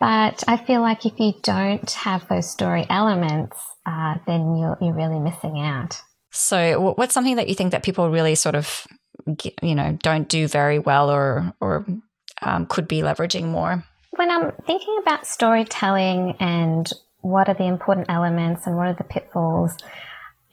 But 0.00 0.42
I 0.48 0.56
feel 0.56 0.80
like 0.80 1.06
if 1.06 1.12
you 1.18 1.34
don't 1.42 1.90
have 1.90 2.26
those 2.28 2.50
story 2.50 2.86
elements, 2.88 3.56
uh, 3.86 4.16
then 4.26 4.56
you're, 4.56 4.76
you're 4.80 4.94
really 4.94 5.20
missing 5.20 5.60
out. 5.60 6.00
So, 6.30 6.94
what's 6.96 7.12
something 7.12 7.36
that 7.36 7.48
you 7.48 7.54
think 7.54 7.72
that 7.72 7.82
people 7.82 8.10
really 8.10 8.34
sort 8.34 8.54
of, 8.54 8.86
you 9.62 9.74
know, 9.74 9.98
don't 10.02 10.28
do 10.28 10.48
very 10.48 10.78
well 10.78 11.10
or 11.10 11.54
or 11.60 11.86
um, 12.40 12.66
could 12.66 12.88
be 12.88 13.00
leveraging 13.00 13.44
more? 13.44 13.84
When 14.10 14.30
I'm 14.30 14.52
thinking 14.66 14.98
about 15.02 15.26
storytelling 15.26 16.36
and 16.38 16.92
what 17.22 17.48
are 17.48 17.54
the 17.54 17.66
important 17.66 18.10
elements 18.10 18.66
and 18.66 18.76
what 18.76 18.88
are 18.88 18.94
the 18.94 19.04
pitfalls. 19.04 19.76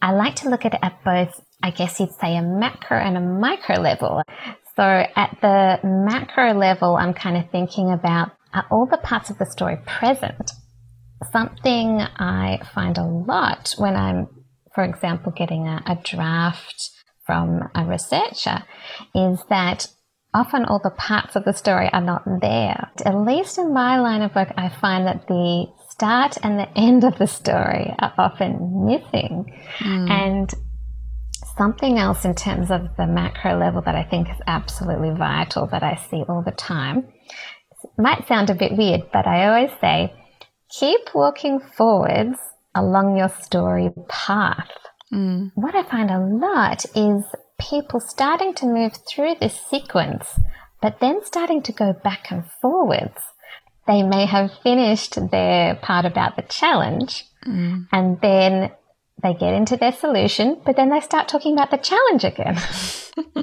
I 0.01 0.11
like 0.11 0.35
to 0.38 0.49
look 0.49 0.65
at 0.65 0.75
it 0.75 0.79
at 0.81 1.03
both, 1.03 1.41
I 1.61 1.71
guess 1.71 1.99
you'd 1.99 2.13
say, 2.13 2.38
a 2.38 2.41
macro 2.41 2.97
and 2.97 3.17
a 3.17 3.21
micro 3.21 3.75
level. 3.81 4.21
So 4.75 4.83
at 4.83 5.38
the 5.41 5.79
macro 5.83 6.53
level, 6.53 6.95
I'm 6.95 7.13
kind 7.13 7.35
of 7.35 7.49
thinking 7.51 7.91
about 7.91 8.31
are 8.53 8.65
all 8.71 8.85
the 8.85 8.97
parts 8.97 9.29
of 9.29 9.38
the 9.38 9.45
story 9.45 9.77
present? 9.85 10.51
Something 11.31 11.99
I 11.99 12.61
find 12.73 12.97
a 12.97 13.03
lot 13.03 13.75
when 13.77 13.95
I'm, 13.95 14.27
for 14.73 14.83
example, 14.83 15.31
getting 15.31 15.67
a, 15.67 15.83
a 15.85 15.95
draft 15.95 16.91
from 17.29 17.69
a 17.75 17.86
researcher 17.86 18.63
is 19.13 19.43
that 19.51 19.86
often 20.33 20.65
all 20.65 20.79
the 20.83 20.89
parts 20.89 21.36
of 21.36 21.45
the 21.45 21.53
story 21.53 21.88
are 21.93 22.01
not 22.01 22.24
there. 22.41 22.89
At 23.05 23.15
least 23.15 23.59
in 23.59 23.71
my 23.71 24.00
line 24.00 24.24
of 24.24 24.33
work, 24.33 24.51
I 24.57 24.69
find 24.69 25.05
that 25.05 25.27
the 25.27 25.67
start 25.89 26.39
and 26.41 26.57
the 26.57 26.75
end 26.75 27.03
of 27.03 27.19
the 27.19 27.27
story 27.27 27.93
are 28.00 28.13
often 28.17 28.83
missing. 28.88 29.45
Mm. 29.77 30.09
And 30.09 30.53
something 31.55 32.00
else 32.00 32.25
in 32.25 32.33
terms 32.33 32.71
of 32.71 32.95
the 32.98 33.05
macro 33.05 33.59
level 33.59 33.83
that 33.83 33.93
I 33.93 34.05
think 34.05 34.27
is 34.27 34.41
absolutely 34.48 35.12
vital 35.12 35.67
that 35.67 35.83
I 35.83 36.01
see 36.09 36.24
all 36.27 36.41
the 36.43 36.51
time 36.51 37.09
might 37.95 38.27
sound 38.27 38.50
a 38.50 38.55
bit 38.55 38.75
weird, 38.75 39.01
but 39.13 39.27
I 39.27 39.45
always 39.45 39.71
say 39.79 40.15
keep 40.71 41.13
walking 41.13 41.59
forwards 41.59 42.39
along 42.74 43.17
your 43.17 43.29
story 43.29 43.91
path. 44.07 44.71
Mm. 45.13 45.51
What 45.55 45.75
I 45.75 45.83
find 45.83 46.11
a 46.11 46.19
lot 46.19 46.85
is 46.95 47.23
people 47.59 47.99
starting 47.99 48.53
to 48.55 48.65
move 48.65 48.93
through 49.07 49.35
this 49.39 49.59
sequence, 49.69 50.39
but 50.81 50.99
then 50.99 51.25
starting 51.25 51.61
to 51.63 51.71
go 51.71 51.93
back 51.93 52.31
and 52.31 52.43
forwards 52.61 53.19
they 53.89 54.03
may 54.03 54.25
have 54.25 54.51
finished 54.61 55.17
their 55.31 55.75
part 55.75 56.05
about 56.05 56.35
the 56.35 56.43
challenge 56.43 57.25
mm. 57.43 57.87
and 57.91 58.21
then 58.21 58.71
they 59.21 59.33
get 59.33 59.53
into 59.53 59.75
their 59.75 59.91
solution, 59.91 60.61
but 60.63 60.75
then 60.77 60.89
they 60.89 60.99
start 61.01 61.27
talking 61.27 61.53
about 61.53 61.71
the 61.71 61.77
challenge 61.77 62.23
again. 62.23 62.55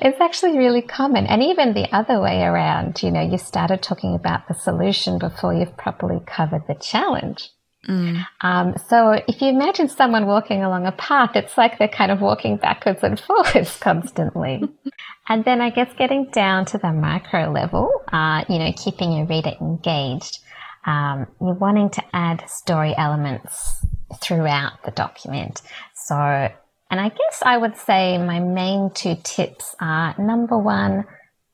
it's 0.00 0.20
actually 0.20 0.56
really 0.56 0.80
common. 0.80 1.26
And 1.26 1.42
even 1.42 1.74
the 1.74 1.92
other 1.94 2.20
way 2.20 2.42
around, 2.42 3.02
you 3.02 3.10
know, 3.10 3.20
you 3.20 3.36
started 3.36 3.82
talking 3.82 4.14
about 4.14 4.48
the 4.48 4.54
solution 4.54 5.18
before 5.18 5.52
you've 5.52 5.76
properly 5.76 6.20
covered 6.26 6.62
the 6.66 6.76
challenge. 6.76 7.50
Mm. 7.88 8.26
Um, 8.40 8.74
so 8.88 9.12
if 9.12 9.40
you 9.40 9.48
imagine 9.48 9.88
someone 9.88 10.26
walking 10.26 10.64
along 10.64 10.86
a 10.86 10.92
path, 10.92 11.36
it's 11.36 11.56
like 11.56 11.78
they're 11.78 11.88
kind 11.88 12.10
of 12.10 12.20
walking 12.20 12.56
backwards 12.56 13.02
and 13.02 13.18
forwards 13.26 13.76
constantly. 13.78 14.62
and 15.28 15.44
then 15.44 15.60
I 15.60 15.70
guess 15.70 15.92
getting 15.96 16.30
down 16.32 16.64
to 16.66 16.78
the 16.78 16.92
micro 16.92 17.50
level, 17.50 17.90
uh, 18.12 18.44
you 18.48 18.58
know, 18.58 18.72
keeping 18.76 19.12
your 19.12 19.26
reader 19.26 19.52
engaged. 19.60 20.38
Um, 20.84 21.26
you're 21.40 21.54
wanting 21.54 21.90
to 21.90 22.02
add 22.12 22.48
story 22.48 22.94
elements 22.96 23.84
throughout 24.22 24.84
the 24.84 24.92
document. 24.92 25.60
So, 25.94 26.16
and 26.16 27.00
I 27.00 27.08
guess 27.08 27.42
I 27.42 27.56
would 27.56 27.76
say 27.76 28.18
my 28.18 28.38
main 28.38 28.90
two 28.94 29.16
tips 29.22 29.74
are 29.80 30.14
number 30.18 30.56
one, 30.56 31.04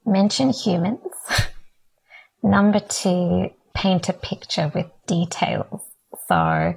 mention 0.05 0.51
humans. 0.51 1.01
number 2.43 2.81
two, 2.81 3.51
paint 3.75 4.11
a 4.11 4.13
picture 4.13 4.71
with 4.75 4.87
details. 5.07 5.83
So, 6.33 6.73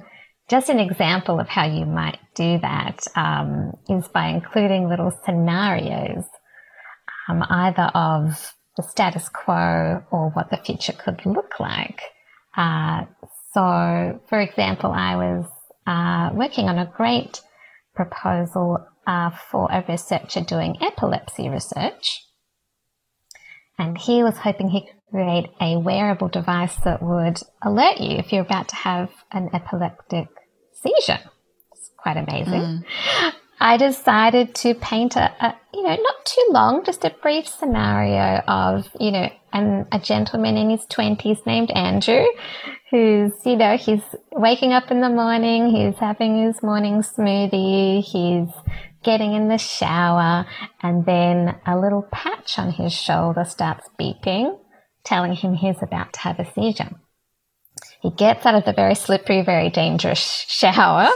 just 0.50 0.68
an 0.68 0.78
example 0.78 1.40
of 1.40 1.48
how 1.48 1.64
you 1.64 1.86
might 1.86 2.18
do 2.34 2.58
that 2.58 3.06
um, 3.16 3.72
is 3.88 4.06
by 4.08 4.28
including 4.28 4.86
little 4.86 5.10
scenarios, 5.24 6.24
um, 7.26 7.42
either 7.48 7.90
of 7.94 8.52
the 8.76 8.82
status 8.82 9.30
quo 9.30 10.04
or 10.10 10.30
what 10.34 10.50
the 10.50 10.58
future 10.58 10.92
could 10.92 11.24
look 11.24 11.58
like. 11.58 12.02
Uh, 12.54 13.06
so, 13.54 14.20
for 14.28 14.38
example, 14.38 14.92
I 14.92 15.16
was 15.16 15.46
uh, 15.86 16.30
working 16.34 16.68
on 16.68 16.78
a 16.78 16.92
great 16.94 17.40
proposal 17.94 18.86
uh, 19.06 19.30
for 19.30 19.70
a 19.72 19.82
researcher 19.88 20.42
doing 20.42 20.76
epilepsy 20.82 21.48
research. 21.48 22.22
And 23.78 23.96
he 23.96 24.22
was 24.22 24.36
hoping 24.36 24.68
he 24.68 24.82
could 24.82 24.95
create 25.10 25.50
a 25.60 25.76
wearable 25.78 26.28
device 26.28 26.76
that 26.84 27.02
would 27.02 27.38
alert 27.62 28.00
you 28.00 28.16
if 28.18 28.32
you're 28.32 28.42
about 28.42 28.68
to 28.68 28.76
have 28.76 29.10
an 29.32 29.50
epileptic 29.52 30.28
seizure. 30.72 31.20
It's 31.72 31.90
quite 31.96 32.16
amazing. 32.16 32.84
Mm. 32.84 32.84
I 33.58 33.76
decided 33.78 34.54
to 34.56 34.74
paint 34.74 35.16
a, 35.16 35.32
a, 35.44 35.56
you 35.72 35.82
know, 35.82 35.96
not 35.96 36.26
too 36.26 36.46
long, 36.50 36.84
just 36.84 37.04
a 37.04 37.14
brief 37.22 37.48
scenario 37.48 38.42
of, 38.46 38.88
you 39.00 39.10
know, 39.10 39.30
an, 39.52 39.86
a 39.92 39.98
gentleman 39.98 40.58
in 40.58 40.68
his 40.70 40.84
20s 40.86 41.46
named 41.46 41.70
Andrew 41.70 42.26
who's, 42.90 43.32
you 43.44 43.56
know, 43.56 43.76
he's 43.76 44.02
waking 44.32 44.72
up 44.72 44.90
in 44.90 45.00
the 45.00 45.08
morning, 45.08 45.70
he's 45.70 45.98
having 45.98 46.46
his 46.46 46.62
morning 46.62 47.02
smoothie, 47.02 48.02
he's 48.02 48.54
getting 49.02 49.34
in 49.34 49.48
the 49.48 49.58
shower, 49.58 50.46
and 50.82 51.04
then 51.06 51.56
a 51.66 51.78
little 51.78 52.06
patch 52.12 52.58
on 52.58 52.70
his 52.70 52.92
shoulder 52.92 53.44
starts 53.44 53.88
beeping 53.98 54.58
telling 55.06 55.32
him 55.32 55.54
he's 55.54 55.82
about 55.82 56.12
to 56.12 56.20
have 56.20 56.38
a 56.38 56.52
seizure. 56.52 56.90
He 58.02 58.10
gets 58.10 58.44
out 58.44 58.54
of 58.54 58.64
the 58.64 58.72
very 58.72 58.94
slippery, 58.94 59.42
very 59.42 59.70
dangerous 59.70 60.20
shower, 60.20 61.08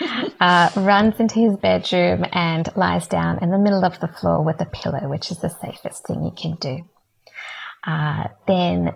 uh, 0.40 0.70
runs 0.76 1.18
into 1.18 1.40
his 1.40 1.56
bedroom, 1.56 2.24
and 2.32 2.68
lies 2.76 3.08
down 3.08 3.42
in 3.42 3.50
the 3.50 3.58
middle 3.58 3.84
of 3.84 3.98
the 4.00 4.08
floor 4.08 4.44
with 4.44 4.60
a 4.60 4.66
pillow, 4.66 5.08
which 5.08 5.30
is 5.30 5.38
the 5.38 5.48
safest 5.48 6.06
thing 6.06 6.22
you 6.22 6.32
can 6.36 6.56
do. 6.56 6.78
Uh, 7.84 8.28
then 8.46 8.92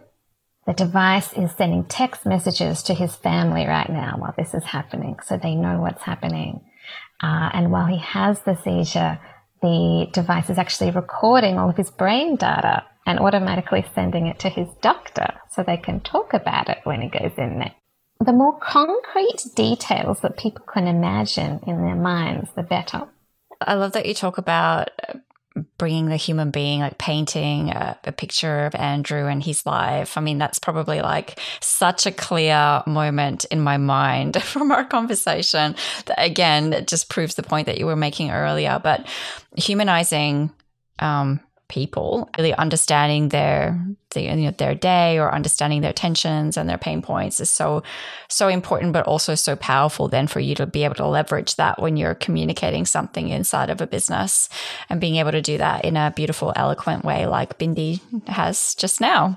the 0.66 0.72
device 0.72 1.32
is 1.32 1.50
sending 1.52 1.84
text 1.84 2.24
messages 2.24 2.82
to 2.84 2.94
his 2.94 3.14
family 3.14 3.66
right 3.66 3.90
now 3.90 4.16
while 4.18 4.34
this 4.36 4.54
is 4.54 4.64
happening, 4.64 5.16
so 5.24 5.36
they 5.36 5.54
know 5.54 5.80
what's 5.80 6.02
happening. 6.02 6.64
Uh, 7.22 7.50
and 7.52 7.70
while 7.70 7.86
he 7.86 7.98
has 7.98 8.40
the 8.40 8.56
seizure, 8.56 9.18
the 9.62 10.08
device 10.12 10.50
is 10.50 10.58
actually 10.58 10.90
recording 10.90 11.58
all 11.58 11.70
of 11.70 11.76
his 11.76 11.90
brain 11.90 12.36
data 12.36 12.84
and 13.06 13.18
automatically 13.18 13.84
sending 13.94 14.26
it 14.26 14.38
to 14.40 14.48
his 14.48 14.68
doctor 14.80 15.34
so 15.50 15.62
they 15.62 15.76
can 15.76 16.00
talk 16.00 16.34
about 16.34 16.68
it 16.68 16.78
when 16.84 17.00
he 17.00 17.08
goes 17.08 17.32
in 17.36 17.58
there. 17.58 17.74
The 18.20 18.32
more 18.32 18.58
concrete 18.58 19.44
details 19.54 20.20
that 20.20 20.38
people 20.38 20.64
can 20.72 20.86
imagine 20.86 21.60
in 21.66 21.82
their 21.82 21.96
minds, 21.96 22.48
the 22.56 22.62
better. 22.62 23.08
I 23.60 23.74
love 23.74 23.92
that 23.92 24.06
you 24.06 24.14
talk 24.14 24.38
about 24.38 24.90
bringing 25.78 26.06
the 26.06 26.16
human 26.16 26.50
being, 26.50 26.80
like 26.80 26.98
painting 26.98 27.70
a, 27.70 27.98
a, 28.04 28.12
picture 28.12 28.66
of 28.66 28.74
Andrew 28.74 29.26
and 29.26 29.42
his 29.42 29.64
life. 29.64 30.18
I 30.18 30.20
mean, 30.20 30.38
that's 30.38 30.58
probably 30.58 31.00
like 31.00 31.38
such 31.60 32.06
a 32.06 32.12
clear 32.12 32.82
moment 32.86 33.44
in 33.46 33.60
my 33.60 33.76
mind 33.76 34.42
from 34.42 34.72
our 34.72 34.84
conversation 34.84 35.76
that, 36.06 36.16
again, 36.18 36.72
it 36.72 36.88
just 36.88 37.08
proves 37.08 37.36
the 37.36 37.42
point 37.42 37.66
that 37.66 37.78
you 37.78 37.86
were 37.86 37.96
making 37.96 38.30
earlier. 38.30 38.80
But 38.82 39.06
humanizing 39.56 40.50
um, 40.98 41.40
people, 41.74 42.30
really 42.38 42.54
understanding 42.54 43.30
their 43.30 43.76
you 44.14 44.36
know, 44.36 44.50
their 44.52 44.76
day 44.76 45.18
or 45.18 45.34
understanding 45.34 45.80
their 45.80 45.92
tensions 45.92 46.56
and 46.56 46.68
their 46.68 46.78
pain 46.78 47.02
points 47.02 47.40
is 47.40 47.50
so 47.50 47.82
so 48.28 48.46
important, 48.46 48.92
but 48.92 49.04
also 49.06 49.34
so 49.34 49.56
powerful. 49.56 50.06
Then 50.06 50.28
for 50.28 50.38
you 50.38 50.54
to 50.54 50.66
be 50.66 50.84
able 50.84 50.94
to 50.94 51.06
leverage 51.06 51.56
that 51.56 51.82
when 51.82 51.96
you're 51.96 52.14
communicating 52.14 52.86
something 52.86 53.28
inside 53.28 53.70
of 53.70 53.80
a 53.80 53.88
business 53.88 54.48
and 54.88 55.00
being 55.00 55.16
able 55.16 55.32
to 55.32 55.42
do 55.42 55.58
that 55.58 55.84
in 55.84 55.96
a 55.96 56.12
beautiful, 56.14 56.52
eloquent 56.54 57.04
way, 57.04 57.26
like 57.26 57.58
Bindi 57.58 58.00
has 58.28 58.76
just 58.76 59.00
now. 59.00 59.36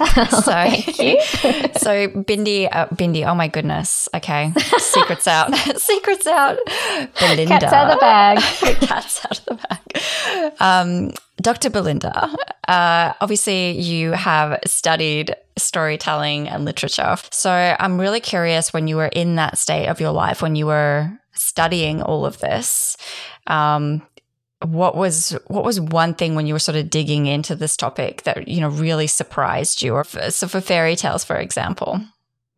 so, 0.30 0.40
Thank 0.40 0.98
you. 0.98 1.20
so 1.76 2.08
Bindi, 2.08 2.68
uh, 2.70 2.86
Bindi. 2.88 3.26
Oh 3.26 3.34
my 3.34 3.48
goodness. 3.48 4.08
Okay, 4.14 4.52
secrets 4.78 5.26
out. 5.26 5.54
secrets 5.76 6.26
out. 6.26 6.58
Belinda. 7.18 7.58
Cats 7.60 7.72
out 7.72 7.90
of 7.90 7.96
the 7.96 8.00
bag. 8.00 8.38
Cats 8.80 9.24
out 9.26 9.38
of 9.38 9.44
the 9.44 9.54
bag. 9.54 10.52
Um, 10.58 11.12
Dr. 11.40 11.68
Belinda, 11.70 12.34
uh, 12.68 13.12
obviously 13.20 13.78
you 13.78 14.12
have 14.12 14.58
studied 14.66 15.34
storytelling 15.58 16.48
and 16.48 16.64
literature. 16.64 17.16
So 17.30 17.50
I'm 17.50 18.00
really 18.00 18.20
curious 18.20 18.72
when 18.72 18.88
you 18.88 18.96
were 18.96 19.08
in 19.08 19.36
that 19.36 19.58
state 19.58 19.86
of 19.86 20.00
your 20.00 20.12
life, 20.12 20.40
when 20.40 20.56
you 20.56 20.66
were 20.66 21.10
studying 21.34 22.02
all 22.02 22.24
of 22.24 22.38
this, 22.38 22.96
um, 23.46 24.02
what 24.62 24.96
was 24.96 25.36
what 25.46 25.64
was 25.64 25.80
one 25.80 26.14
thing 26.14 26.34
when 26.34 26.46
you 26.46 26.54
were 26.54 26.58
sort 26.58 26.76
of 26.76 26.90
digging 26.90 27.26
into 27.26 27.54
this 27.54 27.76
topic 27.76 28.22
that 28.22 28.46
you 28.46 28.60
know 28.60 28.68
really 28.68 29.06
surprised 29.06 29.82
you 29.82 29.94
or 29.94 30.04
for, 30.04 30.30
so 30.30 30.46
for 30.46 30.60
fairy 30.60 30.96
tales 30.96 31.24
for 31.24 31.36
example 31.36 32.00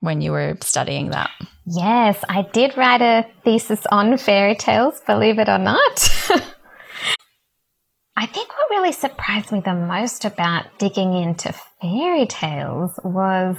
when 0.00 0.20
you 0.20 0.32
were 0.32 0.56
studying 0.60 1.10
that 1.10 1.30
yes 1.64 2.18
i 2.28 2.42
did 2.52 2.76
write 2.76 3.02
a 3.02 3.24
thesis 3.44 3.86
on 3.92 4.18
fairy 4.18 4.56
tales 4.56 5.00
believe 5.06 5.38
it 5.38 5.48
or 5.48 5.58
not 5.58 6.08
I 8.14 8.26
think 8.26 8.50
what 8.50 8.70
really 8.70 8.92
surprised 8.92 9.50
me 9.50 9.60
the 9.64 9.74
most 9.74 10.24
about 10.24 10.78
digging 10.78 11.14
into 11.14 11.52
fairy 11.80 12.26
tales 12.26 12.92
was 13.02 13.56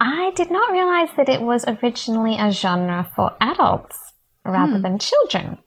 I 0.00 0.32
did 0.36 0.50
not 0.50 0.70
realize 0.70 1.08
that 1.16 1.28
it 1.28 1.40
was 1.40 1.64
originally 1.66 2.36
a 2.38 2.50
genre 2.50 3.10
for 3.16 3.34
adults 3.40 3.96
rather 4.44 4.76
hmm. 4.76 4.82
than 4.82 4.98
children. 4.98 5.58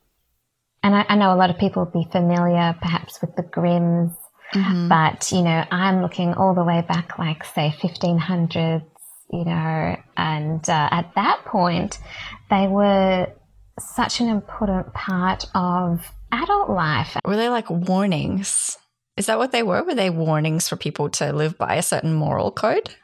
And 0.83 0.95
I, 0.95 1.05
I, 1.09 1.15
know 1.15 1.33
a 1.33 1.37
lot 1.37 1.49
of 1.49 1.57
people 1.57 1.85
will 1.85 2.03
be 2.03 2.09
familiar 2.11 2.75
perhaps 2.81 3.21
with 3.21 3.35
the 3.35 3.43
Grimms, 3.43 4.13
mm-hmm. 4.53 4.87
but 4.87 5.31
you 5.31 5.43
know, 5.43 5.63
I'm 5.71 6.01
looking 6.01 6.33
all 6.33 6.55
the 6.55 6.63
way 6.63 6.83
back, 6.87 7.19
like 7.19 7.43
say 7.43 7.73
1500s, 7.79 8.83
you 9.31 9.45
know, 9.45 9.95
and 10.17 10.69
uh, 10.69 10.89
at 10.91 11.11
that 11.15 11.43
point, 11.45 11.99
they 12.49 12.67
were 12.67 13.27
such 13.79 14.21
an 14.21 14.29
important 14.29 14.93
part 14.93 15.45
of 15.53 16.11
adult 16.31 16.69
life. 16.69 17.17
Were 17.25 17.37
they 17.37 17.49
like 17.49 17.69
warnings? 17.69 18.77
Is 19.17 19.27
that 19.27 19.37
what 19.37 19.51
they 19.51 19.63
were? 19.63 19.83
Were 19.83 19.95
they 19.95 20.09
warnings 20.09 20.67
for 20.67 20.75
people 20.75 21.09
to 21.11 21.33
live 21.33 21.57
by 21.57 21.75
a 21.75 21.83
certain 21.83 22.13
moral 22.13 22.51
code? 22.51 22.95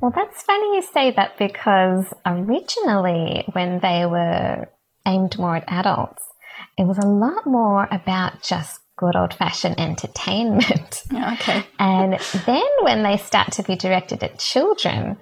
Well, 0.00 0.12
that's 0.14 0.42
funny 0.42 0.76
you 0.76 0.82
say 0.82 1.12
that 1.12 1.38
because 1.38 2.12
originally, 2.26 3.44
when 3.52 3.78
they 3.80 4.04
were 4.04 4.68
aimed 5.06 5.38
more 5.38 5.56
at 5.56 5.64
adults, 5.68 6.24
it 6.78 6.86
was 6.86 6.98
a 6.98 7.06
lot 7.06 7.46
more 7.46 7.88
about 7.90 8.42
just 8.42 8.80
good 8.96 9.16
old 9.16 9.34
fashioned 9.34 9.80
entertainment. 9.80 11.02
okay. 11.32 11.66
and 11.78 12.18
then 12.46 12.68
when 12.82 13.02
they 13.02 13.16
start 13.16 13.50
to 13.50 13.62
be 13.64 13.74
directed 13.74 14.22
at 14.22 14.38
children, 14.38 15.16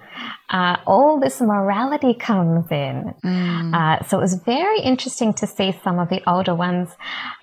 uh, 0.49 0.77
all 0.85 1.19
this 1.19 1.41
morality 1.41 2.13
comes 2.13 2.69
in. 2.69 3.15
Mm. 3.23 3.73
Uh, 3.73 4.03
so 4.05 4.19
it 4.19 4.21
was 4.21 4.35
very 4.35 4.81
interesting 4.81 5.33
to 5.33 5.47
see 5.47 5.73
some 5.83 5.97
of 5.97 6.09
the 6.09 6.21
older 6.29 6.53
ones. 6.53 6.89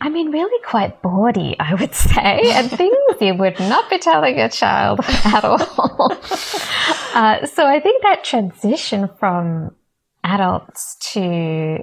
I 0.01 0.11
mean, 0.11 0.31
really 0.31 0.63
quite 0.65 1.03
bawdy, 1.03 1.57
I 1.59 1.75
would 1.75 1.95
say, 2.07 2.43
and 2.53 2.71
things 2.71 2.97
you 3.21 3.35
would 3.35 3.59
not 3.59 3.91
be 3.91 3.99
telling 3.99 4.39
a 4.39 4.49
child 4.49 5.01
at 5.25 5.45
all. 5.45 6.13
uh, 7.15 7.47
so 7.47 7.67
I 7.67 7.81
think 7.83 8.03
that 8.03 8.23
transition 8.23 9.09
from 9.19 9.75
adults 10.23 10.97
to 11.15 11.79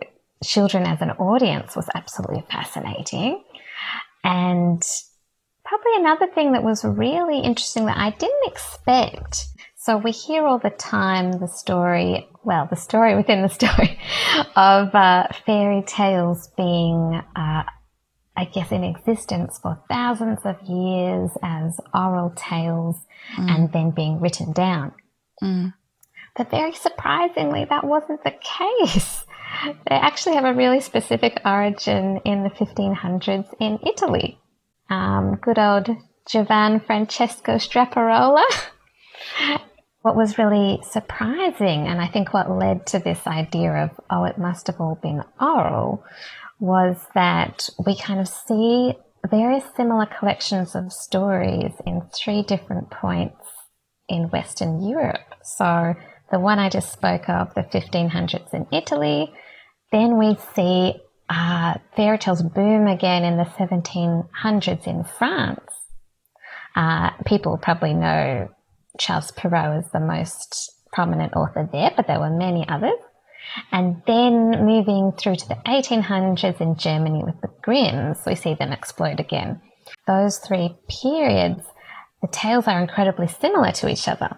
children 0.46 0.86
as 0.86 1.02
an 1.02 1.12
audience 1.12 1.76
was 1.76 1.90
absolutely 1.94 2.46
fascinating. 2.50 3.44
And 4.24 4.84
probably 5.66 5.92
another 5.96 6.28
thing 6.28 6.54
that 6.54 6.64
was 6.64 6.84
really 6.84 7.40
interesting 7.40 7.86
that 7.88 7.98
I 7.98 8.12
didn't 8.12 8.48
expect. 8.48 9.46
So 9.76 9.98
we 9.98 10.12
hear 10.12 10.46
all 10.46 10.60
the 10.60 10.70
time 10.72 11.34
the 11.34 11.48
story, 11.48 12.28
well, 12.44 12.68
the 12.70 12.76
story 12.76 13.16
within 13.18 13.42
the 13.42 13.50
story 13.50 14.00
of 14.56 14.96
uh, 14.96 15.28
fairy 15.46 15.84
tales 15.86 16.50
being, 16.58 17.22
uh, 17.36 17.64
I 18.38 18.46
guess, 18.46 18.72
in 18.72 18.84
existence 18.84 19.60
for 19.62 19.80
thousands 19.90 20.40
of 20.44 20.62
years 20.64 21.32
as 21.44 21.80
oral 21.94 22.34
tales 22.36 22.98
mm. 23.38 23.50
and 23.50 23.72
then 23.72 23.92
being 23.92 24.22
written 24.22 24.54
down. 24.54 24.94
Mm. 25.42 25.74
But 26.36 26.52
very 26.52 26.74
surprisingly, 26.74 27.66
that 27.66 27.86
wasn't 27.86 28.24
the 28.24 28.32
case. 28.88 29.25
They 29.66 29.96
actually 29.96 30.36
have 30.36 30.46
a 30.46 30.54
really 30.54 30.80
specific 30.80 31.42
origin 31.46 32.22
in 32.26 32.44
the 32.44 32.50
1500s 32.50 33.54
in 33.60 33.80
Italy. 33.86 34.40
Um, 34.90 35.36
good 35.42 35.58
old 35.58 35.90
Giovan 36.30 36.86
Francesco 36.86 37.56
Straparola. 37.56 38.44
what 40.02 40.16
was 40.16 40.38
really 40.38 40.80
surprising, 40.84 41.88
and 41.88 42.00
I 42.00 42.08
think 42.08 42.34
what 42.34 42.52
led 42.52 42.86
to 42.88 43.00
this 43.00 43.26
idea 43.26 43.72
of, 43.72 43.90
oh, 44.10 44.26
it 44.26 44.38
must 44.38 44.68
have 44.68 44.80
all 44.80 45.00
been 45.02 45.24
oral, 45.42 46.04
was 46.60 46.98
that 47.16 47.70
we 47.86 47.98
kind 47.98 48.20
of 48.20 48.28
see 48.28 48.94
very 49.30 49.62
similar 49.76 50.06
collections 50.06 50.76
of 50.76 50.94
stories 50.94 51.74
in 51.86 52.02
three 52.14 52.44
different 52.44 52.92
points 52.92 53.48
in 54.08 54.30
Western 54.30 54.88
Europe. 54.88 55.34
So 55.44 55.96
the 56.32 56.40
one 56.40 56.60
I 56.60 56.70
just 56.70 56.92
spoke 56.92 57.28
of, 57.30 57.54
the 57.56 57.64
1500s 57.64 58.54
in 58.54 58.68
Italy, 58.72 59.34
then 59.92 60.18
we 60.18 60.38
see 60.56 60.96
uh, 61.30 61.76
fairy 61.96 62.18
tales 62.18 62.44
boom 62.44 62.88
again 62.88 63.24
in 63.24 63.38
the 63.38 63.44
1700s 63.44 64.88
in 64.88 65.04
France. 65.04 65.72
Uh, 66.76 67.12
people 67.26 67.58
probably 67.58 67.94
know 67.94 68.50
Charles 69.00 69.32
Perrault 69.32 69.86
as 69.86 69.92
the 69.92 70.00
most 70.00 70.72
prominent 70.92 71.34
author 71.34 71.68
there, 71.72 71.92
but 71.96 72.08
there 72.08 72.20
were 72.20 72.30
many 72.30 72.68
others. 72.68 73.00
And 73.72 74.02
then 74.08 74.66
moving 74.66 75.14
through 75.18 75.36
to 75.36 75.48
the 75.48 75.58
1800s 75.68 76.60
in 76.60 76.78
Germany 76.78 77.24
with 77.24 77.40
the 77.42 77.50
Grimms, 77.62 78.20
we 78.26 78.36
see 78.36 78.56
them 78.56 78.72
explode 78.72 79.20
again. 79.20 79.62
Those 80.08 80.40
three 80.40 80.76
periods, 80.90 81.64
the 82.22 82.28
tales 82.28 82.68
are 82.68 82.82
incredibly 82.82 83.28
similar 83.28 83.72
to 83.74 83.90
each 83.90 84.08
other. 84.08 84.38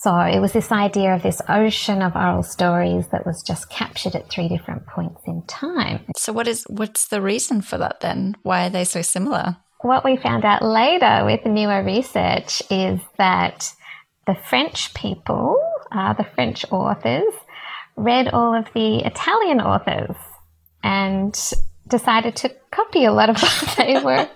So 0.00 0.16
it 0.20 0.38
was 0.38 0.52
this 0.52 0.70
idea 0.70 1.12
of 1.12 1.24
this 1.24 1.42
ocean 1.48 2.02
of 2.02 2.14
oral 2.14 2.44
stories 2.44 3.08
that 3.08 3.26
was 3.26 3.42
just 3.42 3.68
captured 3.68 4.14
at 4.14 4.30
three 4.30 4.48
different 4.48 4.86
points 4.86 5.20
in 5.26 5.42
time. 5.48 6.04
So 6.16 6.32
what 6.32 6.46
is 6.46 6.64
what's 6.68 7.08
the 7.08 7.20
reason 7.20 7.62
for 7.62 7.78
that 7.78 7.98
then? 7.98 8.36
Why 8.44 8.66
are 8.66 8.70
they 8.70 8.84
so 8.84 9.02
similar? 9.02 9.56
What 9.80 10.04
we 10.04 10.16
found 10.16 10.44
out 10.44 10.62
later 10.62 11.24
with 11.24 11.44
newer 11.44 11.82
research 11.82 12.62
is 12.70 13.00
that 13.16 13.72
the 14.28 14.36
French 14.48 14.94
people, 14.94 15.56
uh, 15.90 16.12
the 16.12 16.26
French 16.32 16.64
authors, 16.70 17.34
read 17.96 18.28
all 18.28 18.54
of 18.54 18.66
the 18.74 18.98
Italian 19.04 19.60
authors 19.60 20.14
and 20.84 21.34
decided 21.88 22.36
to 22.36 22.50
copy 22.70 23.04
a 23.04 23.12
lot 23.12 23.30
of 23.30 23.40
what 23.42 23.74
they 23.76 23.94
were 24.00 24.28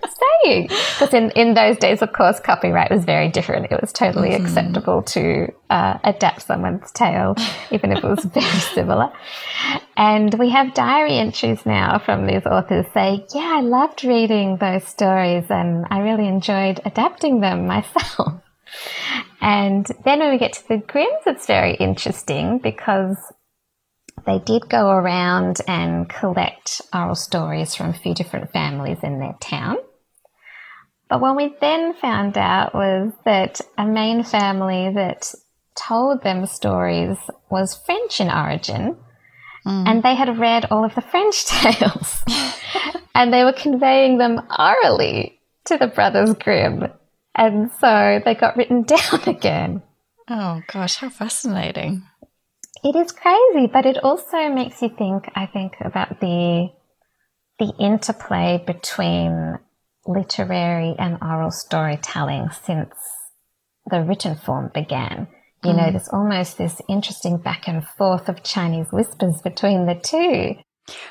saying. 0.44 0.68
Because 0.68 1.14
in, 1.14 1.30
in 1.32 1.54
those 1.54 1.76
days, 1.76 2.02
of 2.02 2.12
course, 2.12 2.40
copyright 2.40 2.90
was 2.90 3.04
very 3.04 3.28
different. 3.28 3.70
It 3.70 3.80
was 3.80 3.92
totally 3.92 4.30
mm-hmm. 4.30 4.44
acceptable 4.44 5.02
to 5.02 5.52
uh, 5.70 5.98
adapt 6.04 6.42
someone's 6.42 6.90
tale, 6.92 7.36
even 7.70 7.92
if 7.92 8.02
it 8.02 8.08
was 8.08 8.24
very 8.24 8.46
similar. 8.74 9.12
And 9.96 10.34
we 10.34 10.50
have 10.50 10.74
diary 10.74 11.16
entries 11.16 11.64
now 11.66 11.98
from 11.98 12.26
these 12.26 12.46
authors 12.46 12.86
saying, 12.94 13.26
Yeah, 13.34 13.56
I 13.58 13.60
loved 13.60 14.04
reading 14.04 14.56
those 14.56 14.84
stories 14.84 15.44
and 15.50 15.86
I 15.90 16.00
really 16.00 16.26
enjoyed 16.26 16.80
adapting 16.84 17.40
them 17.40 17.66
myself. 17.66 18.42
And 19.40 19.86
then 20.04 20.20
when 20.20 20.30
we 20.30 20.38
get 20.38 20.54
to 20.54 20.68
the 20.68 20.78
Grimms, 20.78 21.22
it's 21.26 21.46
very 21.46 21.74
interesting 21.74 22.58
because 22.58 23.16
they 24.26 24.38
did 24.38 24.68
go 24.68 24.90
around 24.90 25.60
and 25.66 26.08
collect 26.08 26.80
oral 26.94 27.14
stories 27.14 27.74
from 27.74 27.90
a 27.90 27.98
few 27.98 28.14
different 28.14 28.52
families 28.52 28.98
in 29.02 29.18
their 29.18 29.36
town. 29.40 29.76
But 31.08 31.20
what 31.20 31.36
we 31.36 31.54
then 31.60 31.94
found 31.94 32.38
out 32.38 32.74
was 32.74 33.12
that 33.24 33.60
a 33.76 33.84
main 33.84 34.24
family 34.24 34.92
that 34.94 35.34
told 35.74 36.22
them 36.22 36.46
stories 36.46 37.18
was 37.50 37.76
French 37.84 38.20
in 38.20 38.30
origin, 38.30 38.96
mm. 39.66 39.88
and 39.88 40.02
they 40.02 40.14
had 40.14 40.38
read 40.38 40.66
all 40.70 40.84
of 40.84 40.94
the 40.94 41.02
French 41.02 41.44
tales. 41.46 42.22
and 43.14 43.32
they 43.32 43.44
were 43.44 43.52
conveying 43.52 44.18
them 44.18 44.40
orally 44.58 45.38
to 45.66 45.76
the 45.76 45.86
Brothers 45.86 46.34
Grimm. 46.34 46.84
And 47.34 47.70
so 47.80 48.20
they 48.24 48.34
got 48.34 48.56
written 48.56 48.82
down 48.86 49.20
again. 49.26 49.82
Oh 50.28 50.62
gosh, 50.72 50.96
how 50.96 51.10
fascinating. 51.10 52.04
It 52.84 52.96
is 52.96 53.12
crazy, 53.12 53.68
but 53.72 53.86
it 53.86 54.02
also 54.02 54.48
makes 54.48 54.82
you 54.82 54.88
think, 54.88 55.30
I 55.34 55.46
think, 55.46 55.74
about 55.80 56.20
the 56.20 56.70
the 57.58 57.72
interplay 57.78 58.62
between 58.66 59.58
literary 60.06 60.96
and 60.98 61.18
oral 61.22 61.52
storytelling 61.52 62.48
since 62.50 62.92
the 63.86 64.02
written 64.02 64.34
form 64.34 64.70
began. 64.74 65.28
You 65.62 65.72
mm. 65.72 65.76
know, 65.76 65.90
there's 65.90 66.08
almost 66.08 66.58
this 66.58 66.80
interesting 66.88 67.38
back 67.38 67.68
and 67.68 67.86
forth 67.86 68.28
of 68.28 68.42
Chinese 68.42 68.88
whispers 68.90 69.40
between 69.42 69.86
the 69.86 69.94
two. 69.94 70.56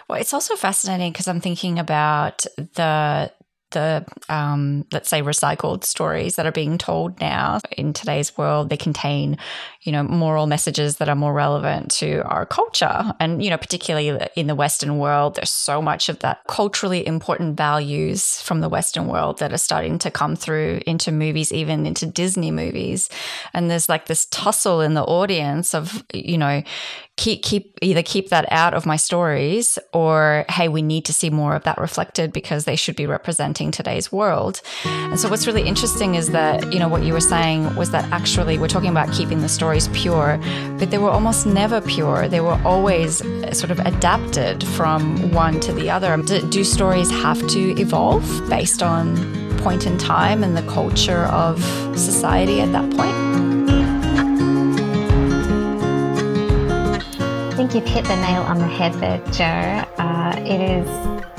Well, 0.10 0.20
it's 0.20 0.34
also 0.34 0.56
fascinating 0.56 1.14
because 1.14 1.30
I'm 1.30 1.40
thinking 1.40 1.80
about 1.80 2.46
the 2.58 3.32
the 3.72 4.06
um, 4.30 4.86
let's 4.92 5.10
say 5.10 5.22
recycled 5.22 5.84
stories 5.84 6.36
that 6.36 6.46
are 6.46 6.52
being 6.52 6.78
told 6.78 7.20
now. 7.20 7.60
In 7.78 7.94
today's 7.94 8.38
world 8.38 8.70
they 8.70 8.78
contain 8.78 9.38
you 9.82 9.92
know 9.92 10.04
moral 10.04 10.48
messages 10.48 10.98
that 10.98 11.10
are 11.10 11.16
more 11.16 11.34
relevant 11.34 11.92
to 11.92 12.22
our 12.26 12.46
culture. 12.46 13.14
And 13.20 13.44
you 13.44 13.50
know 13.50 13.58
particularly 13.58 14.28
in 14.36 14.48
the 14.48 14.56
western 14.56 14.98
world 14.98 15.36
there's 15.36 15.52
so 15.52 15.82
much 15.82 16.10
of 16.10 16.20
that 16.20 16.42
culturally 16.48 17.06
important 17.06 17.58
values 17.58 18.42
from 18.42 18.62
the 18.62 18.70
western 18.70 19.08
world 19.08 19.40
that 19.40 19.54
are 19.54 19.58
starting 19.58 19.98
to 20.00 20.12
come 20.12 20.36
through 20.36 20.82
into 20.86 21.12
movies 21.12 21.52
even 21.52 21.86
into 21.86 22.06
disney 22.06 22.52
movies. 22.52 23.10
And 23.54 23.70
there's 23.70 23.90
like 23.90 24.06
this 24.06 24.26
tussle 24.28 24.82
in 24.82 24.94
the 24.94 25.04
audience 25.04 25.74
of 25.74 26.04
you 26.14 26.38
know 26.38 26.64
keep 27.18 27.44
keep 27.44 27.78
either 27.82 28.02
keep 28.02 28.30
that 28.30 28.46
out 28.52 28.74
of 28.74 28.86
my 28.86 28.96
stories 28.96 29.78
or 29.94 30.46
hey 30.50 30.68
we 30.68 30.82
need 30.82 31.06
to 31.06 31.14
see 31.14 31.30
more 31.30 31.56
of 31.56 31.64
that 31.64 31.78
reflected 31.78 32.32
because 32.34 32.66
they 32.66 32.76
should 32.76 32.96
be 32.96 33.06
representing 33.06 33.70
today's 33.70 34.12
world. 34.12 34.62
And 34.86 35.20
so 35.20 35.30
what's 35.30 35.46
really 35.46 35.64
interesting 35.64 36.16
is 36.16 36.30
that 36.30 36.72
you 36.74 36.80
know 36.80 36.88
what 36.88 37.04
you 37.04 37.14
were 37.14 37.22
saying 37.22 37.76
was 37.76 37.92
that 37.92 38.06
actually 38.12 38.58
we're 38.58 38.68
talking 38.68 38.90
about 38.90 39.12
keeping 39.12 39.42
the 39.42 39.50
stories 39.50 39.88
pure 39.90 40.40
but 40.80 40.90
they 40.90 40.98
were 40.98 41.12
almost 41.12 41.46
never 41.46 41.80
pure. 41.82 42.28
They 42.28 42.42
were 42.42 42.60
always 42.66 43.22
uh, 43.22 43.54
sort 43.54 43.72
of 43.72 43.80
adapted 43.80 44.64
from 44.64 45.32
one 45.32 45.60
to 45.60 45.74
the 45.74 45.92
other. 45.92 46.18
Do, 46.18 46.42
do 46.50 46.64
stories 46.64 47.12
have 47.12 47.46
to 47.50 47.80
evolve 47.80 48.24
based 48.50 48.82
on 48.82 49.16
point 49.60 49.86
in 49.86 49.98
time 50.00 50.44
and 50.44 50.58
the 50.58 50.64
culture 50.64 51.26
of 51.26 51.64
society 51.96 52.62
at 52.62 52.72
that 52.72 52.90
point 52.98 53.41
think 57.68 57.76
you've 57.76 57.94
hit 57.94 58.04
the 58.06 58.16
nail 58.16 58.42
on 58.42 58.58
the 58.58 58.66
head 58.66 58.92
there, 58.94 59.20
Jo. 59.32 59.44
Uh, 60.04 60.34
it 60.40 60.60
is 60.60 60.90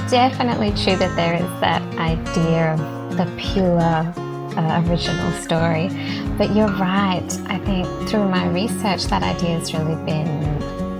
definitely 0.08 0.70
true 0.70 0.94
that 0.94 1.16
there 1.16 1.35
is 1.35 1.61
that 1.61 1.82
idea 1.98 2.74
of 2.74 3.16
the 3.16 3.26
pure 3.37 3.80
uh, 3.80 4.85
original 4.87 5.32
story. 5.42 5.88
But 6.38 6.54
you're 6.54 6.70
right. 6.78 7.26
I 7.46 7.58
think 7.66 7.88
through 8.08 8.28
my 8.28 8.46
research, 8.50 9.06
that 9.06 9.24
idea 9.24 9.58
has 9.58 9.74
really 9.74 9.96
been 10.04 10.28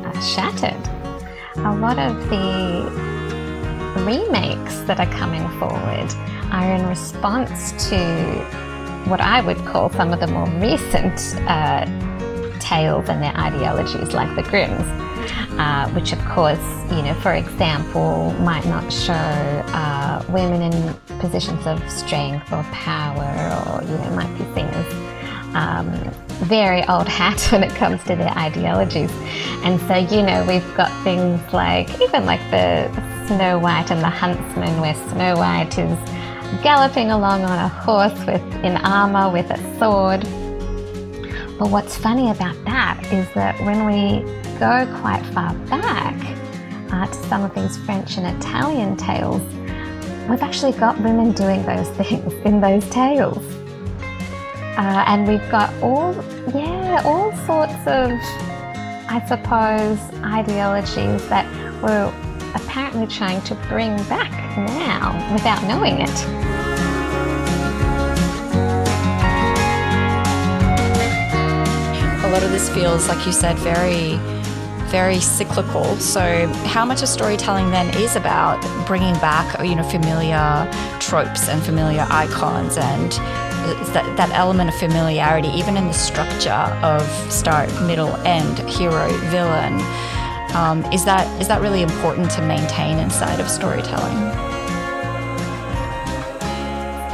uh, 0.05 0.21
shattered. 0.23 0.89
A 1.55 1.73
lot 1.77 2.01
of 2.01 2.17
the 2.29 2.83
remakes 4.03 4.81
that 4.89 4.99
are 4.99 5.13
coming 5.13 5.49
forward 5.61 6.11
are 6.51 6.75
in 6.75 6.85
response 6.89 7.71
to 7.91 7.97
what 9.09 9.21
I 9.21 9.41
would 9.41 9.59
call 9.59 9.89
some 9.91 10.13
of 10.13 10.19
the 10.19 10.27
more 10.27 10.49
recent 10.59 11.37
uh, 11.49 11.87
tales 12.73 13.09
and 13.09 13.23
their 13.23 13.37
ideologies, 13.37 14.13
like 14.15 14.35
the 14.37 14.43
Grimms 14.43 15.03
uh, 15.59 15.89
which 15.91 16.13
of 16.13 16.19
course, 16.25 16.63
you 16.91 17.03
know, 17.03 17.15
for 17.23 17.35
example, 17.35 18.33
might 18.41 18.65
not 18.67 18.93
show 18.93 19.13
uh, 19.13 20.25
women 20.29 20.63
in 20.63 20.95
positions 21.19 21.67
of 21.67 21.79
strength 21.91 22.53
or 22.53 22.63
power, 22.65 23.23
or 23.67 23.83
you 23.83 23.97
know, 23.99 24.11
might 24.11 24.33
be 24.39 24.45
seen 24.55 24.67
as 24.67 24.95
um, 25.55 25.91
very 26.47 26.83
old 26.89 27.09
hat 27.09 27.41
when 27.53 27.63
it 27.63 27.73
comes 27.73 28.03
to 28.05 28.17
their 28.17 28.33
ideologies. 28.37 29.13
And 29.65 29.81
so, 29.83 29.97
you 29.97 30.23
know, 30.23 30.45
we've 30.47 30.77
got 30.77 30.91
things 31.05 31.41
like 31.53 31.89
even 32.01 32.25
like 32.27 32.41
the 32.51 32.91
Snow 33.27 33.59
White 33.59 33.91
and 33.91 34.01
the 34.01 34.11
Huntsman, 34.11 34.81
where 34.81 34.95
Snow 35.11 35.37
White 35.37 35.79
is 35.79 35.99
galloping 36.63 37.11
along 37.11 37.45
on 37.45 37.59
a 37.59 37.69
horse 37.69 38.19
with 38.27 38.43
in 38.65 38.77
armor 38.79 39.31
with 39.31 39.51
a 39.51 39.79
sword. 39.79 40.27
But 41.63 41.71
what's 41.71 41.97
funny 41.97 42.29
about 42.29 42.57
that 42.65 43.01
is 43.13 43.33
that 43.35 43.57
when 43.61 43.87
we 43.87 44.25
go 44.59 44.85
quite 45.01 45.25
far 45.27 45.55
back 45.71 46.17
uh, 46.93 47.07
to 47.07 47.29
some 47.29 47.45
of 47.45 47.55
these 47.55 47.77
French 47.85 48.19
and 48.19 48.37
Italian 48.37 48.97
tales, 48.97 49.41
we've 50.29 50.43
actually 50.43 50.73
got 50.73 51.01
women 51.03 51.31
doing 51.31 51.65
those 51.65 51.89
things 51.99 52.33
in 52.45 52.61
those 52.61 52.85
tales. 52.91 53.39
Uh, 54.77 55.05
and 55.07 55.29
we've 55.29 55.49
got 55.53 55.73
all, 55.81 56.13
yeah, 56.53 57.01
all 57.05 57.31
sorts 57.47 57.75
of, 57.87 58.11
I 59.09 59.25
suppose, 59.29 60.01
ideologies 60.25 61.29
that 61.29 61.47
we're 61.81 62.13
apparently 62.57 63.07
trying 63.07 63.41
to 63.43 63.55
bring 63.69 63.95
back 64.09 64.33
now 64.59 65.33
without 65.33 65.63
knowing 65.69 66.01
it. 66.01 66.52
Lot 72.33 72.43
of 72.43 72.51
this 72.51 72.69
feels, 72.71 73.09
like 73.09 73.27
you 73.27 73.33
said, 73.33 73.59
very 73.59 74.19
very 74.93 75.21
cyclical. 75.21 75.97
So, 75.97 76.47
how 76.67 76.85
much 76.85 77.01
of 77.03 77.09
storytelling 77.09 77.71
then 77.71 77.89
is 77.97 78.15
about 78.15 78.61
bringing 78.87 79.15
back, 79.15 79.59
you 79.65 79.75
know, 79.75 79.83
familiar 79.83 80.71
tropes 81.01 81.49
and 81.49 81.63
familiar 81.63 82.07
icons 82.11 82.77
and 82.77 83.13
that, 83.95 84.15
that 84.19 84.31
element 84.33 84.69
of 84.69 84.77
familiarity, 84.77 85.49
even 85.49 85.79
in 85.79 85.87
the 85.87 85.95
structure 85.95 86.51
of 86.83 87.03
start, 87.33 87.71
middle, 87.83 88.15
end, 88.27 88.59
hero, 88.69 89.09
villain. 89.31 89.81
Um, 90.55 90.85
is 90.93 91.07
that 91.07 91.27
is 91.41 91.49
that 91.49 91.63
really 91.63 91.81
important 91.81 92.31
to 92.33 92.43
maintain 92.43 92.99
inside 92.99 93.41
of 93.41 93.49
storytelling? 93.49 94.52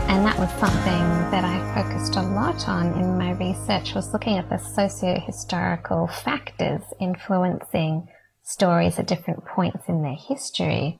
And 0.08 0.24
that 0.24 0.38
was 0.38 0.50
something 0.58 1.30
that 1.30 1.44
I 1.44 1.74
focused 1.74 2.16
a 2.16 2.22
lot 2.22 2.66
on 2.66 2.94
in 2.94 3.18
my 3.18 3.32
research 3.32 3.94
was 3.94 4.12
looking 4.14 4.38
at 4.38 4.48
the 4.48 4.56
socio-historical 4.56 6.06
factors 6.06 6.80
influencing 6.98 8.08
stories 8.42 8.98
at 8.98 9.06
different 9.06 9.44
points 9.44 9.86
in 9.86 10.02
their 10.02 10.16
history. 10.16 10.98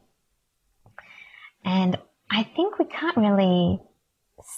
And 1.65 1.99
I 2.31 2.43
think 2.43 2.79
we 2.79 2.85
can't 2.85 3.17
really 3.17 3.81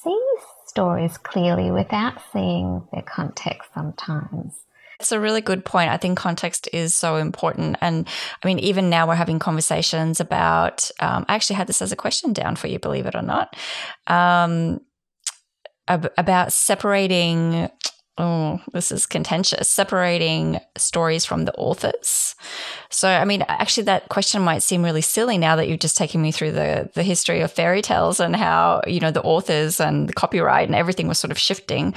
see 0.02 0.26
stories 0.66 1.16
clearly 1.16 1.70
without 1.70 2.20
seeing 2.32 2.88
their 2.92 3.02
context 3.02 3.70
sometimes. 3.72 4.64
It's 5.00 5.12
a 5.12 5.20
really 5.20 5.40
good 5.40 5.64
point. 5.64 5.90
I 5.90 5.96
think 5.96 6.18
context 6.18 6.68
is 6.72 6.94
so 6.94 7.16
important. 7.16 7.76
And 7.80 8.06
I 8.42 8.46
mean, 8.46 8.58
even 8.58 8.90
now 8.90 9.08
we're 9.08 9.14
having 9.14 9.38
conversations 9.38 10.20
about, 10.20 10.90
um, 11.00 11.24
I 11.26 11.34
actually 11.34 11.56
had 11.56 11.66
this 11.66 11.80
as 11.80 11.90
a 11.90 11.96
question 11.96 12.32
down 12.32 12.54
for 12.54 12.66
you, 12.66 12.78
believe 12.78 13.06
it 13.06 13.14
or 13.14 13.22
not, 13.22 13.56
um, 14.06 14.80
ab- 15.88 16.12
about 16.18 16.52
separating 16.52 17.70
oh, 18.18 18.60
this 18.72 18.92
is 18.92 19.06
contentious, 19.06 19.68
separating 19.68 20.60
stories 20.76 21.24
from 21.24 21.44
the 21.44 21.54
authors. 21.54 22.34
So, 22.90 23.08
I 23.08 23.24
mean, 23.24 23.44
actually, 23.48 23.84
that 23.84 24.08
question 24.08 24.42
might 24.42 24.62
seem 24.62 24.82
really 24.82 25.00
silly 25.00 25.38
now 25.38 25.56
that 25.56 25.68
you've 25.68 25.80
just 25.80 25.96
taken 25.96 26.20
me 26.20 26.32
through 26.32 26.52
the, 26.52 26.90
the 26.94 27.02
history 27.02 27.40
of 27.40 27.52
fairy 27.52 27.82
tales 27.82 28.18
and 28.18 28.34
how, 28.34 28.82
you 28.86 29.00
know, 29.00 29.10
the 29.10 29.22
authors 29.22 29.80
and 29.80 30.08
the 30.08 30.12
copyright 30.12 30.68
and 30.68 30.74
everything 30.74 31.06
was 31.06 31.18
sort 31.18 31.30
of 31.30 31.38
shifting. 31.38 31.94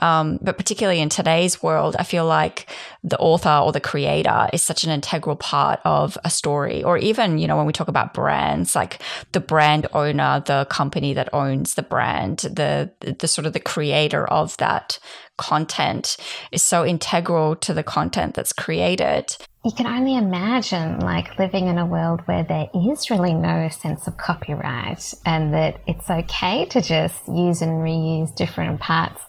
Um, 0.00 0.38
but 0.42 0.58
particularly 0.58 1.00
in 1.00 1.08
today's 1.08 1.62
world, 1.62 1.96
I 1.98 2.04
feel 2.04 2.26
like 2.26 2.70
the 3.02 3.18
author 3.18 3.60
or 3.64 3.72
the 3.72 3.80
creator 3.80 4.48
is 4.52 4.62
such 4.62 4.84
an 4.84 4.90
integral 4.90 5.36
part 5.36 5.80
of 5.84 6.18
a 6.24 6.30
story. 6.30 6.84
Or 6.84 6.98
even, 6.98 7.38
you 7.38 7.48
know, 7.48 7.56
when 7.56 7.66
we 7.66 7.72
talk 7.72 7.88
about 7.88 8.14
brands, 8.14 8.76
like 8.76 9.00
the 9.32 9.40
brand 9.40 9.86
owner, 9.92 10.42
the 10.44 10.66
company 10.68 11.14
that 11.14 11.32
owns 11.32 11.74
the 11.74 11.82
brand, 11.82 12.38
the, 12.38 12.90
the 13.00 13.28
sort 13.28 13.46
of 13.46 13.54
the 13.54 13.60
creator 13.60 14.26
of 14.26 14.56
that 14.58 14.98
content 15.36 16.16
is 16.52 16.62
so 16.62 16.84
integral 16.84 17.56
to 17.56 17.74
the 17.74 17.82
content 17.82 18.34
that's 18.34 18.52
created. 18.52 19.36
You 19.64 19.72
can 19.72 19.86
only 19.86 20.16
imagine 20.16 21.00
like 21.00 21.38
living 21.38 21.68
in 21.68 21.78
a 21.78 21.86
world 21.86 22.20
where 22.26 22.44
there 22.44 22.68
is 22.74 23.10
really 23.10 23.32
no 23.32 23.68
sense 23.68 24.06
of 24.06 24.16
copyright 24.16 25.14
and 25.24 25.54
that 25.54 25.80
it's 25.86 26.10
okay 26.10 26.66
to 26.66 26.82
just 26.82 27.26
use 27.28 27.62
and 27.62 27.82
reuse 27.82 28.34
different 28.34 28.80
parts. 28.80 29.22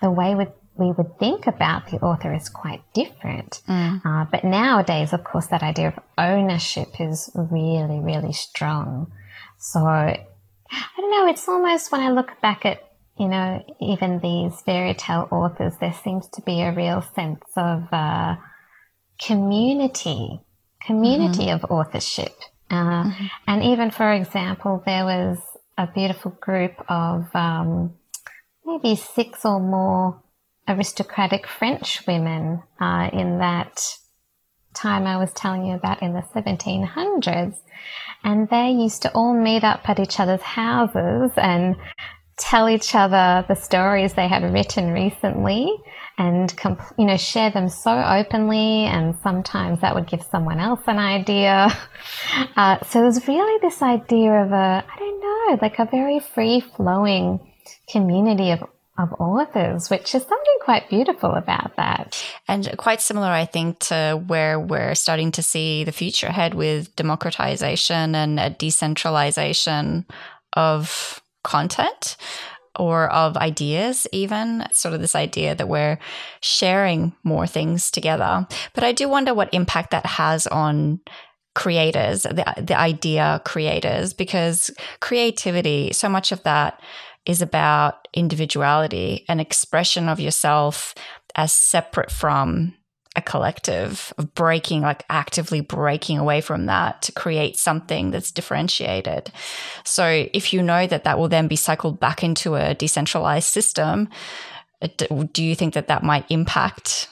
The 0.00 0.10
way 0.10 0.34
we, 0.36 0.46
we 0.76 0.92
would 0.92 1.18
think 1.18 1.48
about 1.48 1.90
the 1.90 1.98
author 1.98 2.32
is 2.32 2.48
quite 2.48 2.82
different. 2.94 3.62
Mm. 3.68 4.00
Uh, 4.04 4.26
but 4.30 4.44
nowadays, 4.44 5.12
of 5.12 5.24
course, 5.24 5.48
that 5.48 5.64
idea 5.64 5.88
of 5.88 5.98
ownership 6.16 7.00
is 7.00 7.28
really, 7.34 7.98
really 7.98 8.32
strong. 8.32 9.10
So 9.58 9.80
I 9.80 10.26
don't 10.96 11.10
know, 11.10 11.30
it's 11.30 11.48
almost 11.48 11.90
when 11.90 12.00
I 12.00 12.10
look 12.10 12.40
back 12.40 12.64
at 12.64 12.89
you 13.20 13.28
know, 13.28 13.62
even 13.82 14.18
these 14.20 14.58
fairy 14.62 14.94
tale 14.94 15.28
authors, 15.30 15.74
there 15.78 15.92
seems 15.92 16.26
to 16.30 16.40
be 16.40 16.62
a 16.62 16.72
real 16.72 17.02
sense 17.14 17.44
of 17.54 17.82
uh, 17.92 18.36
community, 19.22 20.40
community 20.86 21.44
mm-hmm. 21.44 21.64
of 21.64 21.70
authorship 21.70 22.32
Uh, 22.70 23.04
mm-hmm. 23.04 23.26
And 23.46 23.62
even, 23.62 23.90
for 23.90 24.10
example, 24.10 24.82
there 24.86 25.04
was 25.04 25.36
a 25.76 25.86
beautiful 25.86 26.30
group 26.30 26.72
of 26.88 27.26
um, 27.34 27.92
maybe 28.64 28.96
six 28.96 29.44
or 29.44 29.60
more 29.60 30.22
aristocratic 30.66 31.46
French 31.46 32.06
women 32.06 32.62
uh, 32.80 33.10
in 33.12 33.38
that 33.40 33.82
time 34.72 35.06
I 35.06 35.18
was 35.18 35.32
telling 35.34 35.66
you 35.66 35.74
about 35.74 36.00
in 36.00 36.14
the 36.14 36.22
1700s. 36.34 37.56
And 38.24 38.48
they 38.48 38.70
used 38.70 39.02
to 39.02 39.12
all 39.12 39.34
meet 39.34 39.62
up 39.62 39.86
at 39.90 40.00
each 40.00 40.20
other's 40.20 40.42
houses 40.42 41.32
and 41.36 41.76
tell 42.40 42.68
each 42.68 42.94
other 42.94 43.44
the 43.48 43.54
stories 43.54 44.14
they 44.14 44.26
had 44.26 44.42
written 44.52 44.92
recently 44.92 45.70
and 46.18 46.54
you 46.98 47.04
know 47.04 47.16
share 47.16 47.50
them 47.50 47.68
so 47.68 47.92
openly 47.92 48.86
and 48.86 49.14
sometimes 49.22 49.80
that 49.80 49.94
would 49.94 50.08
give 50.08 50.22
someone 50.22 50.58
else 50.58 50.80
an 50.86 50.98
idea 50.98 51.68
uh, 52.56 52.78
so 52.86 53.02
there's 53.02 53.28
really 53.28 53.58
this 53.60 53.82
idea 53.82 54.32
of 54.32 54.50
a 54.52 54.84
i 54.86 54.98
don't 54.98 55.20
know 55.20 55.58
like 55.62 55.78
a 55.78 55.84
very 55.84 56.18
free 56.18 56.60
flowing 56.60 57.38
community 57.88 58.50
of 58.50 58.62
of 58.98 59.12
authors, 59.18 59.88
which 59.88 60.14
is 60.14 60.22
something 60.22 60.56
quite 60.60 60.88
beautiful 60.90 61.32
about 61.32 61.74
that. 61.76 62.22
And 62.46 62.70
quite 62.76 63.00
similar, 63.00 63.28
I 63.28 63.46
think, 63.46 63.78
to 63.80 64.22
where 64.26 64.60
we're 64.60 64.94
starting 64.94 65.32
to 65.32 65.42
see 65.42 65.84
the 65.84 65.92
future 65.92 66.26
ahead 66.26 66.52
with 66.52 66.94
democratization 66.96 68.14
and 68.14 68.38
a 68.38 68.50
decentralization 68.50 70.04
of 70.52 71.22
content 71.42 72.16
or 72.78 73.10
of 73.10 73.36
ideas, 73.36 74.06
even 74.12 74.64
sort 74.72 74.94
of 74.94 75.00
this 75.00 75.14
idea 75.14 75.54
that 75.54 75.68
we're 75.68 75.98
sharing 76.40 77.14
more 77.24 77.46
things 77.46 77.90
together. 77.90 78.46
But 78.74 78.84
I 78.84 78.92
do 78.92 79.08
wonder 79.08 79.34
what 79.34 79.52
impact 79.52 79.90
that 79.90 80.06
has 80.06 80.46
on 80.46 81.00
creators, 81.54 82.22
the, 82.22 82.54
the 82.58 82.78
idea 82.78 83.42
creators, 83.44 84.14
because 84.14 84.70
creativity, 85.00 85.92
so 85.92 86.08
much 86.08 86.30
of 86.32 86.42
that 86.44 86.80
is 87.26 87.42
about 87.42 88.08
individuality 88.14 89.24
and 89.28 89.40
expression 89.40 90.08
of 90.08 90.20
yourself 90.20 90.94
as 91.34 91.52
separate 91.52 92.10
from 92.10 92.74
a 93.16 93.22
collective 93.22 94.12
of 94.18 94.34
breaking, 94.34 94.82
like 94.82 95.04
actively 95.10 95.60
breaking 95.60 96.18
away 96.18 96.40
from 96.40 96.66
that 96.66 97.02
to 97.02 97.12
create 97.12 97.56
something 97.56 98.10
that's 98.12 98.30
differentiated. 98.30 99.32
So 99.84 100.28
if 100.32 100.52
you 100.52 100.62
know 100.62 100.86
that 100.86 101.04
that 101.04 101.18
will 101.18 101.28
then 101.28 101.48
be 101.48 101.56
cycled 101.56 101.98
back 101.98 102.22
into 102.22 102.54
a 102.54 102.74
decentralized 102.74 103.48
system, 103.48 104.08
uh, 104.80 104.88
do 105.32 105.42
you 105.42 105.54
think 105.54 105.74
that 105.74 105.88
that 105.88 106.04
might 106.04 106.24
impact 106.30 107.08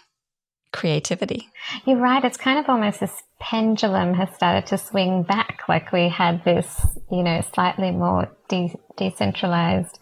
creativity? 0.73 1.49
You're 1.85 1.99
right. 1.99 2.25
It's 2.25 2.37
kind 2.37 2.59
of 2.59 2.69
almost 2.69 3.01
this 3.01 3.23
pendulum 3.41 4.15
has 4.15 4.33
started 4.35 4.67
to 4.67 4.79
swing 4.79 5.25
back. 5.25 5.63
Like 5.69 5.93
we 5.93 6.09
had 6.09 6.45
this, 6.45 6.81
you 7.11 7.23
know, 7.23 7.41
slightly 7.55 7.91
more 7.91 8.31
de- 8.49 8.79
decentralized 8.97 9.99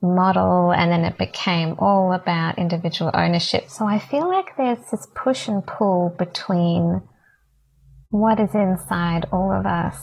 model 0.00 0.72
and 0.72 0.90
then 0.92 1.04
it 1.04 1.18
became 1.18 1.74
all 1.78 2.12
about 2.12 2.58
individual 2.58 3.10
ownership. 3.14 3.68
So 3.68 3.86
I 3.86 3.98
feel 3.98 4.28
like 4.28 4.56
there's 4.56 4.90
this 4.90 5.06
push 5.14 5.48
and 5.48 5.66
pull 5.66 6.14
between 6.18 7.02
what 8.10 8.40
is 8.40 8.54
inside 8.54 9.26
all 9.32 9.52
of 9.52 9.66
us, 9.66 10.00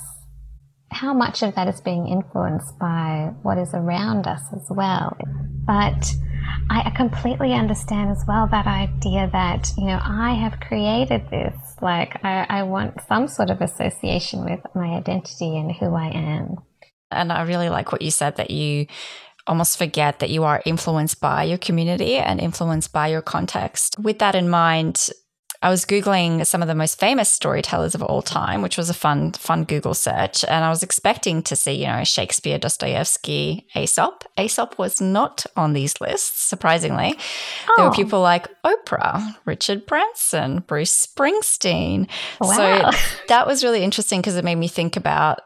how 0.92 1.14
much 1.14 1.42
of 1.44 1.56
that 1.56 1.68
is 1.68 1.82
being 1.82 2.08
influenced 2.08 2.78
by 2.78 3.32
what 3.42 3.58
is 3.58 3.74
around 3.74 4.28
us 4.28 4.42
as 4.54 4.68
well. 4.70 5.18
But 5.66 6.14
I 6.70 6.92
completely 6.92 7.54
understand 7.54 8.12
as 8.12 8.24
well 8.28 8.48
that 8.52 8.68
idea 8.68 9.30
that, 9.32 9.72
you 9.78 9.86
know, 9.86 10.00
I 10.02 10.34
have 10.34 10.60
created 10.60 11.30
this. 11.30 11.56
Like, 11.82 12.24
I, 12.24 12.46
I 12.50 12.64
want 12.64 13.02
some 13.08 13.28
sort 13.28 13.50
of 13.50 13.62
association 13.62 14.46
with 14.46 14.60
my 14.76 14.96
identity 14.96 15.58
and 15.58 15.72
who 15.72 15.96
I 15.96 16.10
am. 16.10 16.58
And 17.12 17.32
I 17.32 17.44
really 17.44 17.70
like 17.70 17.92
what 17.92 18.02
you 18.02 18.12
said 18.12 18.38
that 18.38 18.52
you 18.52 18.88
almost 19.48 19.78
forget 19.78 20.20
that 20.20 20.30
you 20.30 20.44
are 20.44 20.62
influenced 20.66 21.22
by 21.22 21.44
your 21.44 21.58
community 21.58 22.16
and 22.16 22.40
influenced 22.40 22.92
by 22.92 23.08
your 23.08 23.22
context. 23.22 23.98
With 24.00 24.20
that 24.20 24.36
in 24.36 24.50
mind, 24.50 25.10
I 25.62 25.70
was 25.70 25.86
googling 25.86 26.46
some 26.46 26.62
of 26.62 26.68
the 26.68 26.76
most 26.76 27.00
famous 27.00 27.30
storytellers 27.30 27.96
of 27.96 28.04
all 28.04 28.22
time, 28.22 28.62
which 28.62 28.78
was 28.78 28.90
a 28.90 28.94
fun, 28.94 29.32
fun 29.32 29.64
Google 29.64 29.96
search, 29.96 30.44
and 30.44 30.64
I 30.64 30.70
was 30.70 30.84
expecting 30.84 31.42
to 31.44 31.56
see, 31.56 31.74
you 31.74 31.88
know, 31.88 32.04
Shakespeare, 32.04 32.60
Dostoevsky, 32.60 33.68
Aesop. 33.76 34.26
Aesop 34.38 34.78
was 34.78 35.02
not 35.02 35.46
on 35.56 35.74
these 35.74 36.00
lists, 36.00 36.44
surprisingly. 36.44 37.16
Oh. 37.68 37.74
There 37.78 37.86
were 37.86 37.92
oh. 37.92 37.96
people 37.96 38.22
like 38.22 38.48
Oprah, 38.64 39.36
Richard 39.46 39.88
Branson, 39.88 40.60
Bruce 40.60 41.08
Springsteen. 41.08 42.10
Wow. 42.40 42.92
So 42.92 42.98
that 43.30 43.48
was 43.48 43.64
really 43.64 43.84
interesting 43.84 44.22
because 44.22 44.36
it 44.36 44.46
made 44.46 44.56
me 44.56 44.68
think 44.68 44.98
about 44.98 45.42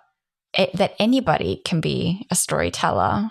it, 0.57 0.75
that 0.75 0.95
anybody 0.99 1.61
can 1.63 1.79
be 1.79 2.27
a 2.29 2.35
storyteller 2.35 3.29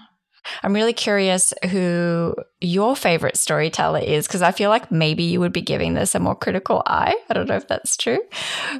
I'm 0.63 0.73
really 0.73 0.93
curious 0.93 1.53
who 1.71 2.35
your 2.61 2.97
favorite 2.97 3.37
storyteller 3.37 4.01
is 4.01 4.27
because 4.27 4.43
I 4.43 4.53
feel 4.53 4.71
like 4.71 4.91
maybe 4.91 5.23
you 5.25 5.41
would 5.41 5.53
be 5.53 5.63
giving 5.63 5.95
this 5.95 6.15
a 6.15 6.21
more 6.21 6.35
critical 6.35 6.83
eye. 6.87 7.17
I 7.29 7.35
don't 7.35 7.49
know 7.49 7.57
if 7.57 7.69
that's 7.69 7.97
true. 7.97 8.19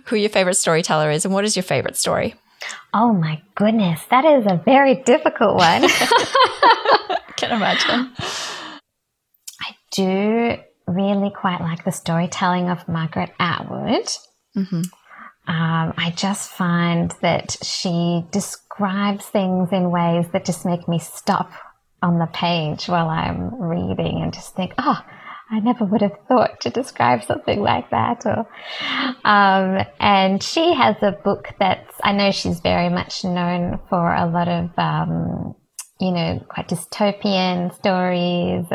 Who 0.07 0.17
your 0.17 0.31
favorite 0.31 0.57
storyteller 0.57 1.11
is 1.11 1.25
and 1.25 1.35
what 1.35 1.45
is 1.45 1.57
your 1.57 1.63
favorite 1.63 1.97
story? 1.97 2.35
Oh 2.93 3.13
my 3.13 3.41
goodness, 3.55 4.01
that 4.11 4.25
is 4.25 4.45
a 4.47 4.61
very 4.65 4.97
difficult 4.97 5.57
one. 5.57 5.83
Can 7.37 7.53
imagine. 7.53 8.11
I 9.61 9.75
do 9.93 10.57
really 10.87 11.31
quite 11.31 11.61
like 11.61 11.85
the 11.85 11.93
storytelling 11.93 12.69
of 12.69 12.89
Margaret 12.89 13.31
Atwood. 13.39 14.09
Mm-hmm. 14.57 14.83
Um, 15.49 15.95
I 15.97 16.13
just 16.15 16.51
find 16.51 17.11
that 17.23 17.57
she 17.63 18.23
describes 18.31 19.25
things 19.25 19.71
in 19.73 19.91
ways 19.91 20.27
that 20.33 20.45
just 20.45 20.67
make 20.67 20.87
me 20.87 20.99
stop 20.99 21.51
on 22.03 22.19
the 22.19 22.27
page 22.27 22.87
while 22.87 23.09
I'm 23.09 23.55
reading 23.61 24.21
and 24.23 24.33
just 24.33 24.55
think, 24.55 24.75
oh, 24.77 25.03
I 25.51 25.61
never 25.61 25.87
would 25.87 26.03
have 26.03 26.19
thought 26.29 26.61
to 26.61 26.71
describe 26.71 27.25
something 27.25 27.63
like 27.63 27.89
that. 27.91 28.27
Or, 28.27 28.47
um, 29.25 29.87
and 29.99 30.43
she 30.43 30.75
has 30.75 30.97
a 31.01 31.13
book 31.13 31.49
that's, 31.59 31.97
I 32.05 32.13
know 32.13 32.31
she's 32.31 32.61
very 32.61 32.91
much 32.91 33.25
known 33.25 33.81
for 33.89 34.15
a 34.15 34.27
lot 34.27 34.49
of, 34.49 34.71
um, 34.77 35.55
you 35.99 36.13
know, 36.13 36.45
quite 36.47 36.69
dystopian 36.69 37.75
stories. 37.75 38.67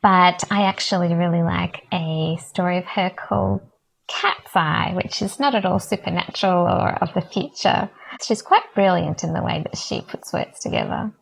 But 0.00 0.44
I 0.50 0.66
actually 0.66 1.12
really 1.14 1.42
like 1.42 1.82
a 1.92 2.36
story 2.40 2.78
of 2.78 2.84
her 2.84 3.10
called 3.10 3.60
Cat's 4.08 4.54
Eye, 4.54 4.92
which 4.94 5.22
is 5.22 5.40
not 5.40 5.54
at 5.54 5.64
all 5.64 5.78
supernatural 5.78 6.66
or 6.66 6.90
of 7.02 7.14
the 7.14 7.20
future. 7.20 7.90
She's 8.22 8.42
quite 8.42 8.74
brilliant 8.74 9.24
in 9.24 9.32
the 9.32 9.42
way 9.42 9.62
that 9.62 9.78
she 9.78 10.02
puts 10.02 10.32
words 10.32 10.60
together. 10.60 11.12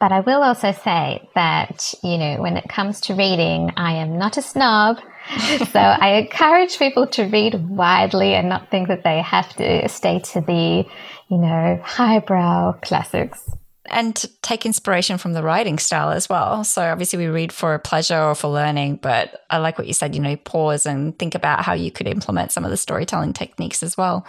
But 0.00 0.12
I 0.12 0.20
will 0.20 0.42
also 0.42 0.70
say 0.70 1.28
that, 1.34 1.92
you 2.04 2.18
know, 2.18 2.36
when 2.36 2.56
it 2.56 2.68
comes 2.68 3.00
to 3.02 3.14
reading, 3.14 3.72
I 3.76 3.94
am 3.94 4.16
not 4.16 4.36
a 4.36 4.42
snob. 4.42 4.98
so 5.72 5.80
I 5.80 6.20
encourage 6.22 6.78
people 6.78 7.08
to 7.08 7.24
read 7.24 7.68
widely 7.68 8.34
and 8.34 8.48
not 8.48 8.70
think 8.70 8.88
that 8.88 9.02
they 9.02 9.20
have 9.20 9.48
to 9.56 9.88
stay 9.88 10.20
to 10.20 10.40
the, 10.40 10.86
you 11.28 11.38
know, 11.38 11.80
highbrow 11.82 12.74
classics 12.80 13.44
and 13.90 14.24
take 14.42 14.66
inspiration 14.66 15.18
from 15.18 15.32
the 15.32 15.42
writing 15.42 15.78
style 15.78 16.10
as 16.10 16.28
well. 16.28 16.64
So 16.64 16.82
obviously 16.82 17.18
we 17.18 17.26
read 17.26 17.52
for 17.52 17.78
pleasure 17.78 18.20
or 18.20 18.34
for 18.34 18.48
learning, 18.48 18.96
but 18.96 19.44
I 19.50 19.58
like 19.58 19.78
what 19.78 19.86
you 19.86 19.94
said, 19.94 20.14
you 20.14 20.20
know, 20.20 20.36
pause 20.36 20.86
and 20.86 21.18
think 21.18 21.34
about 21.34 21.62
how 21.62 21.74
you 21.74 21.90
could 21.90 22.06
implement 22.06 22.52
some 22.52 22.64
of 22.64 22.70
the 22.70 22.76
storytelling 22.76 23.32
techniques 23.32 23.82
as 23.82 23.96
well 23.96 24.26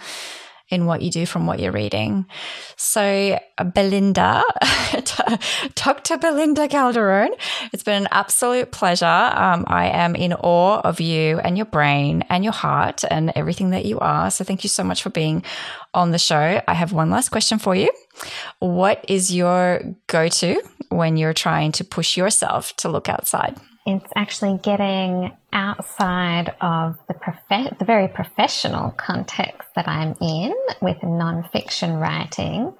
in 0.70 0.86
what 0.86 1.02
you 1.02 1.10
do 1.10 1.26
from 1.26 1.46
what 1.46 1.60
you're 1.60 1.72
reading. 1.72 2.26
So, 2.76 3.38
Belinda, 3.58 4.42
Dr. 5.74 6.18
Belinda 6.18 6.68
Calderone, 6.68 7.34
it's 7.72 7.82
been 7.82 8.02
an 8.02 8.08
absolute 8.10 8.70
pleasure. 8.70 9.04
Um, 9.06 9.64
I 9.66 9.88
am 9.88 10.14
in 10.14 10.32
awe 10.32 10.80
of 10.80 11.00
you 11.00 11.38
and 11.40 11.56
your 11.56 11.66
brain 11.66 12.24
and 12.28 12.44
your 12.44 12.52
heart 12.52 13.04
and 13.10 13.32
everything 13.34 13.70
that 13.70 13.84
you 13.84 13.98
are. 13.98 14.30
So, 14.30 14.44
thank 14.44 14.64
you 14.64 14.68
so 14.70 14.84
much 14.84 15.02
for 15.02 15.10
being 15.10 15.44
on 15.92 16.12
the 16.12 16.18
show. 16.18 16.60
I 16.66 16.74
have 16.74 16.92
one 16.92 17.10
last 17.10 17.30
question 17.30 17.58
for 17.58 17.74
you. 17.74 17.90
What 18.60 19.04
is 19.08 19.34
your 19.34 19.82
go 20.06 20.28
to 20.28 20.62
when 20.88 21.16
you're 21.16 21.34
trying 21.34 21.72
to 21.72 21.84
push 21.84 22.16
yourself 22.16 22.74
to 22.76 22.88
look 22.88 23.08
outside? 23.08 23.56
It's 23.90 24.12
actually 24.14 24.58
getting 24.58 25.32
outside 25.52 26.54
of 26.60 26.96
the 27.08 27.14
the 27.78 27.84
very 27.84 28.06
professional 28.06 28.92
context 28.92 29.68
that 29.74 29.88
I'm 29.88 30.14
in 30.20 30.54
with 30.80 30.98
nonfiction 30.98 32.00
writing 32.00 32.72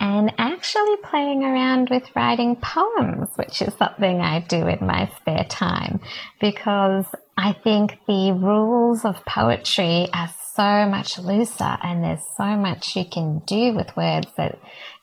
and 0.00 0.32
actually 0.38 0.96
playing 1.04 1.44
around 1.44 1.90
with 1.90 2.04
writing 2.16 2.56
poems, 2.56 3.28
which 3.36 3.62
is 3.62 3.72
something 3.74 4.20
I 4.20 4.40
do 4.40 4.66
in 4.66 4.84
my 4.84 5.08
spare 5.20 5.46
time 5.48 6.00
because 6.40 7.06
I 7.36 7.52
think 7.52 7.98
the 8.08 8.32
rules 8.32 9.04
of 9.04 9.24
poetry 9.24 10.08
are 10.12 10.30
so 10.54 10.86
much 10.86 11.18
looser 11.18 11.78
and 11.82 12.02
there's 12.02 12.24
so 12.36 12.56
much 12.56 12.96
you 12.96 13.04
can 13.04 13.40
do 13.46 13.74
with 13.74 13.96
words 13.96 14.28
that 14.36 14.58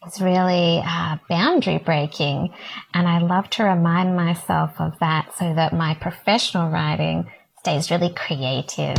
is 0.05 0.21
really 0.21 0.81
uh, 0.85 1.17
boundary 1.29 1.77
breaking. 1.77 2.53
And 2.93 3.07
I 3.07 3.19
love 3.19 3.49
to 3.51 3.63
remind 3.63 4.15
myself 4.15 4.71
of 4.79 4.93
that 4.99 5.35
so 5.37 5.53
that 5.53 5.73
my 5.73 5.95
professional 5.95 6.69
writing 6.69 7.29
stays 7.59 7.91
really 7.91 8.13
creative. 8.13 8.97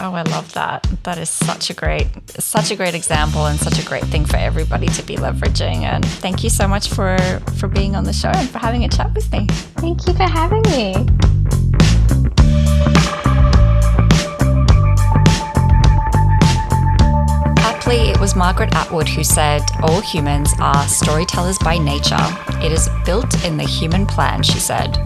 Oh, 0.00 0.12
I 0.12 0.22
love 0.22 0.52
that. 0.54 0.86
That 1.04 1.18
is 1.18 1.30
such 1.30 1.70
a 1.70 1.74
great, 1.74 2.08
such 2.40 2.72
a 2.72 2.76
great 2.76 2.94
example 2.94 3.46
and 3.46 3.58
such 3.58 3.78
a 3.78 3.86
great 3.86 4.04
thing 4.04 4.26
for 4.26 4.36
everybody 4.36 4.88
to 4.88 5.02
be 5.04 5.16
leveraging. 5.16 5.82
And 5.82 6.04
thank 6.04 6.42
you 6.42 6.50
so 6.50 6.66
much 6.66 6.88
for 6.88 7.16
for 7.58 7.68
being 7.68 7.94
on 7.94 8.04
the 8.04 8.12
show 8.12 8.30
and 8.30 8.48
for 8.50 8.58
having 8.58 8.84
a 8.84 8.88
chat 8.88 9.14
with 9.14 9.30
me. 9.30 9.46
Thank 9.76 10.06
you 10.06 10.14
for 10.14 10.24
having 10.24 10.62
me. 10.62 11.83
It 17.86 18.20
was 18.20 18.34
Margaret 18.34 18.74
Atwood 18.74 19.08
who 19.08 19.22
said, 19.22 19.62
All 19.82 20.00
humans 20.00 20.52
are 20.58 20.86
storytellers 20.88 21.58
by 21.58 21.78
nature. 21.78 22.16
It 22.62 22.72
is 22.72 22.88
built 23.04 23.44
in 23.44 23.56
the 23.56 23.64
human 23.64 24.06
plan, 24.06 24.42
she 24.42 24.58
said. 24.58 24.98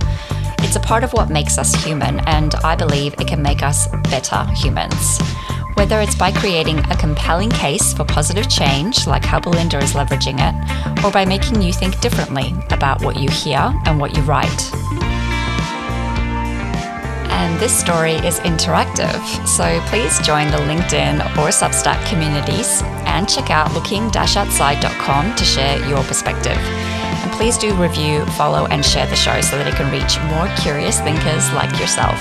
It's 0.61 0.77
a 0.77 0.81
part 0.81 1.03
of 1.05 1.13
what 1.13 1.31
makes 1.31 1.59
us 1.59 1.75
human, 1.85 2.21
and 2.21 2.55
I 2.57 2.77
believe 2.77 3.15
it 3.15 3.27
can 3.27 3.43
make 3.43 3.63
us 3.63 3.89
better 4.11 4.45
humans. 4.55 5.19
Whether 5.75 6.01
it's 6.01 6.15
by 6.15 6.33
creating 6.33 6.79
a 6.91 6.97
compelling 6.97 7.51
case 7.51 7.93
for 7.93 8.05
positive 8.05 8.49
change, 8.49 9.07
like 9.07 9.25
how 9.25 9.41
Belinda 9.41 9.79
is 9.79 9.95
leveraging 9.95 10.39
it, 10.39 11.05
or 11.05 11.11
by 11.11 11.25
making 11.25 11.63
you 11.63 11.73
think 11.73 12.01
differently 12.01 12.55
about 12.71 13.03
what 13.03 13.17
you 13.17 13.29
hear 13.31 13.73
and 13.87 13.99
what 13.99 14.17
you 14.17 14.23
write. 14.23 15.18
And 17.39 17.59
this 17.61 17.73
story 17.73 18.15
is 18.15 18.41
interactive, 18.41 19.47
so 19.47 19.81
please 19.87 20.19
join 20.27 20.51
the 20.51 20.57
LinkedIn 20.57 21.21
or 21.39 21.51
Substack 21.51 22.05
communities 22.09 22.83
and 23.07 23.29
check 23.29 23.51
out 23.51 23.73
looking-outside.com 23.75 25.37
to 25.37 25.45
share 25.45 25.79
your 25.89 26.03
perspective. 26.03 26.57
And 26.57 27.31
please 27.31 27.57
do 27.57 27.73
review, 27.77 28.27
follow, 28.37 28.67
and 28.67 28.85
share 28.85 29.07
the 29.07 29.15
show 29.15 29.41
so 29.41 29.57
that 29.57 29.69
it 29.69 29.75
can 29.77 29.89
reach 29.93 30.19
more 30.33 30.49
curious 30.65 30.99
thinkers 31.01 31.53
like 31.53 31.71
yourself. 31.79 32.19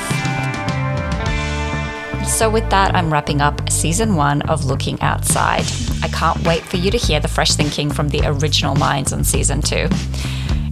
So, 2.29 2.47
with 2.47 2.69
that, 2.69 2.93
I'm 2.93 3.11
wrapping 3.11 3.41
up 3.41 3.71
season 3.71 4.15
one 4.15 4.43
of 4.43 4.65
Looking 4.65 5.01
Outside. 5.01 5.65
I 6.03 6.09
can't 6.09 6.45
wait 6.45 6.61
for 6.61 6.77
you 6.77 6.91
to 6.91 6.97
hear 6.97 7.19
the 7.19 7.27
fresh 7.27 7.55
thinking 7.55 7.89
from 7.89 8.09
the 8.09 8.21
original 8.23 8.75
minds 8.75 9.13
on 9.13 9.23
season 9.23 9.63
two. 9.63 9.89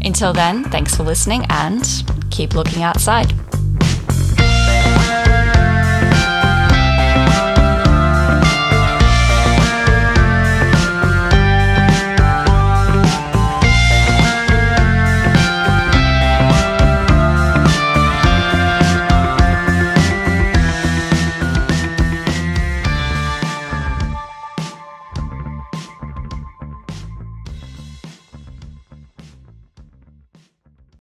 Until 0.03 0.33
then, 0.33 0.65
thanks 0.65 0.95
for 0.95 1.01
listening 1.01 1.45
and 1.49 1.83
keep 2.29 2.53
looking 2.53 2.83
outside. 2.83 3.33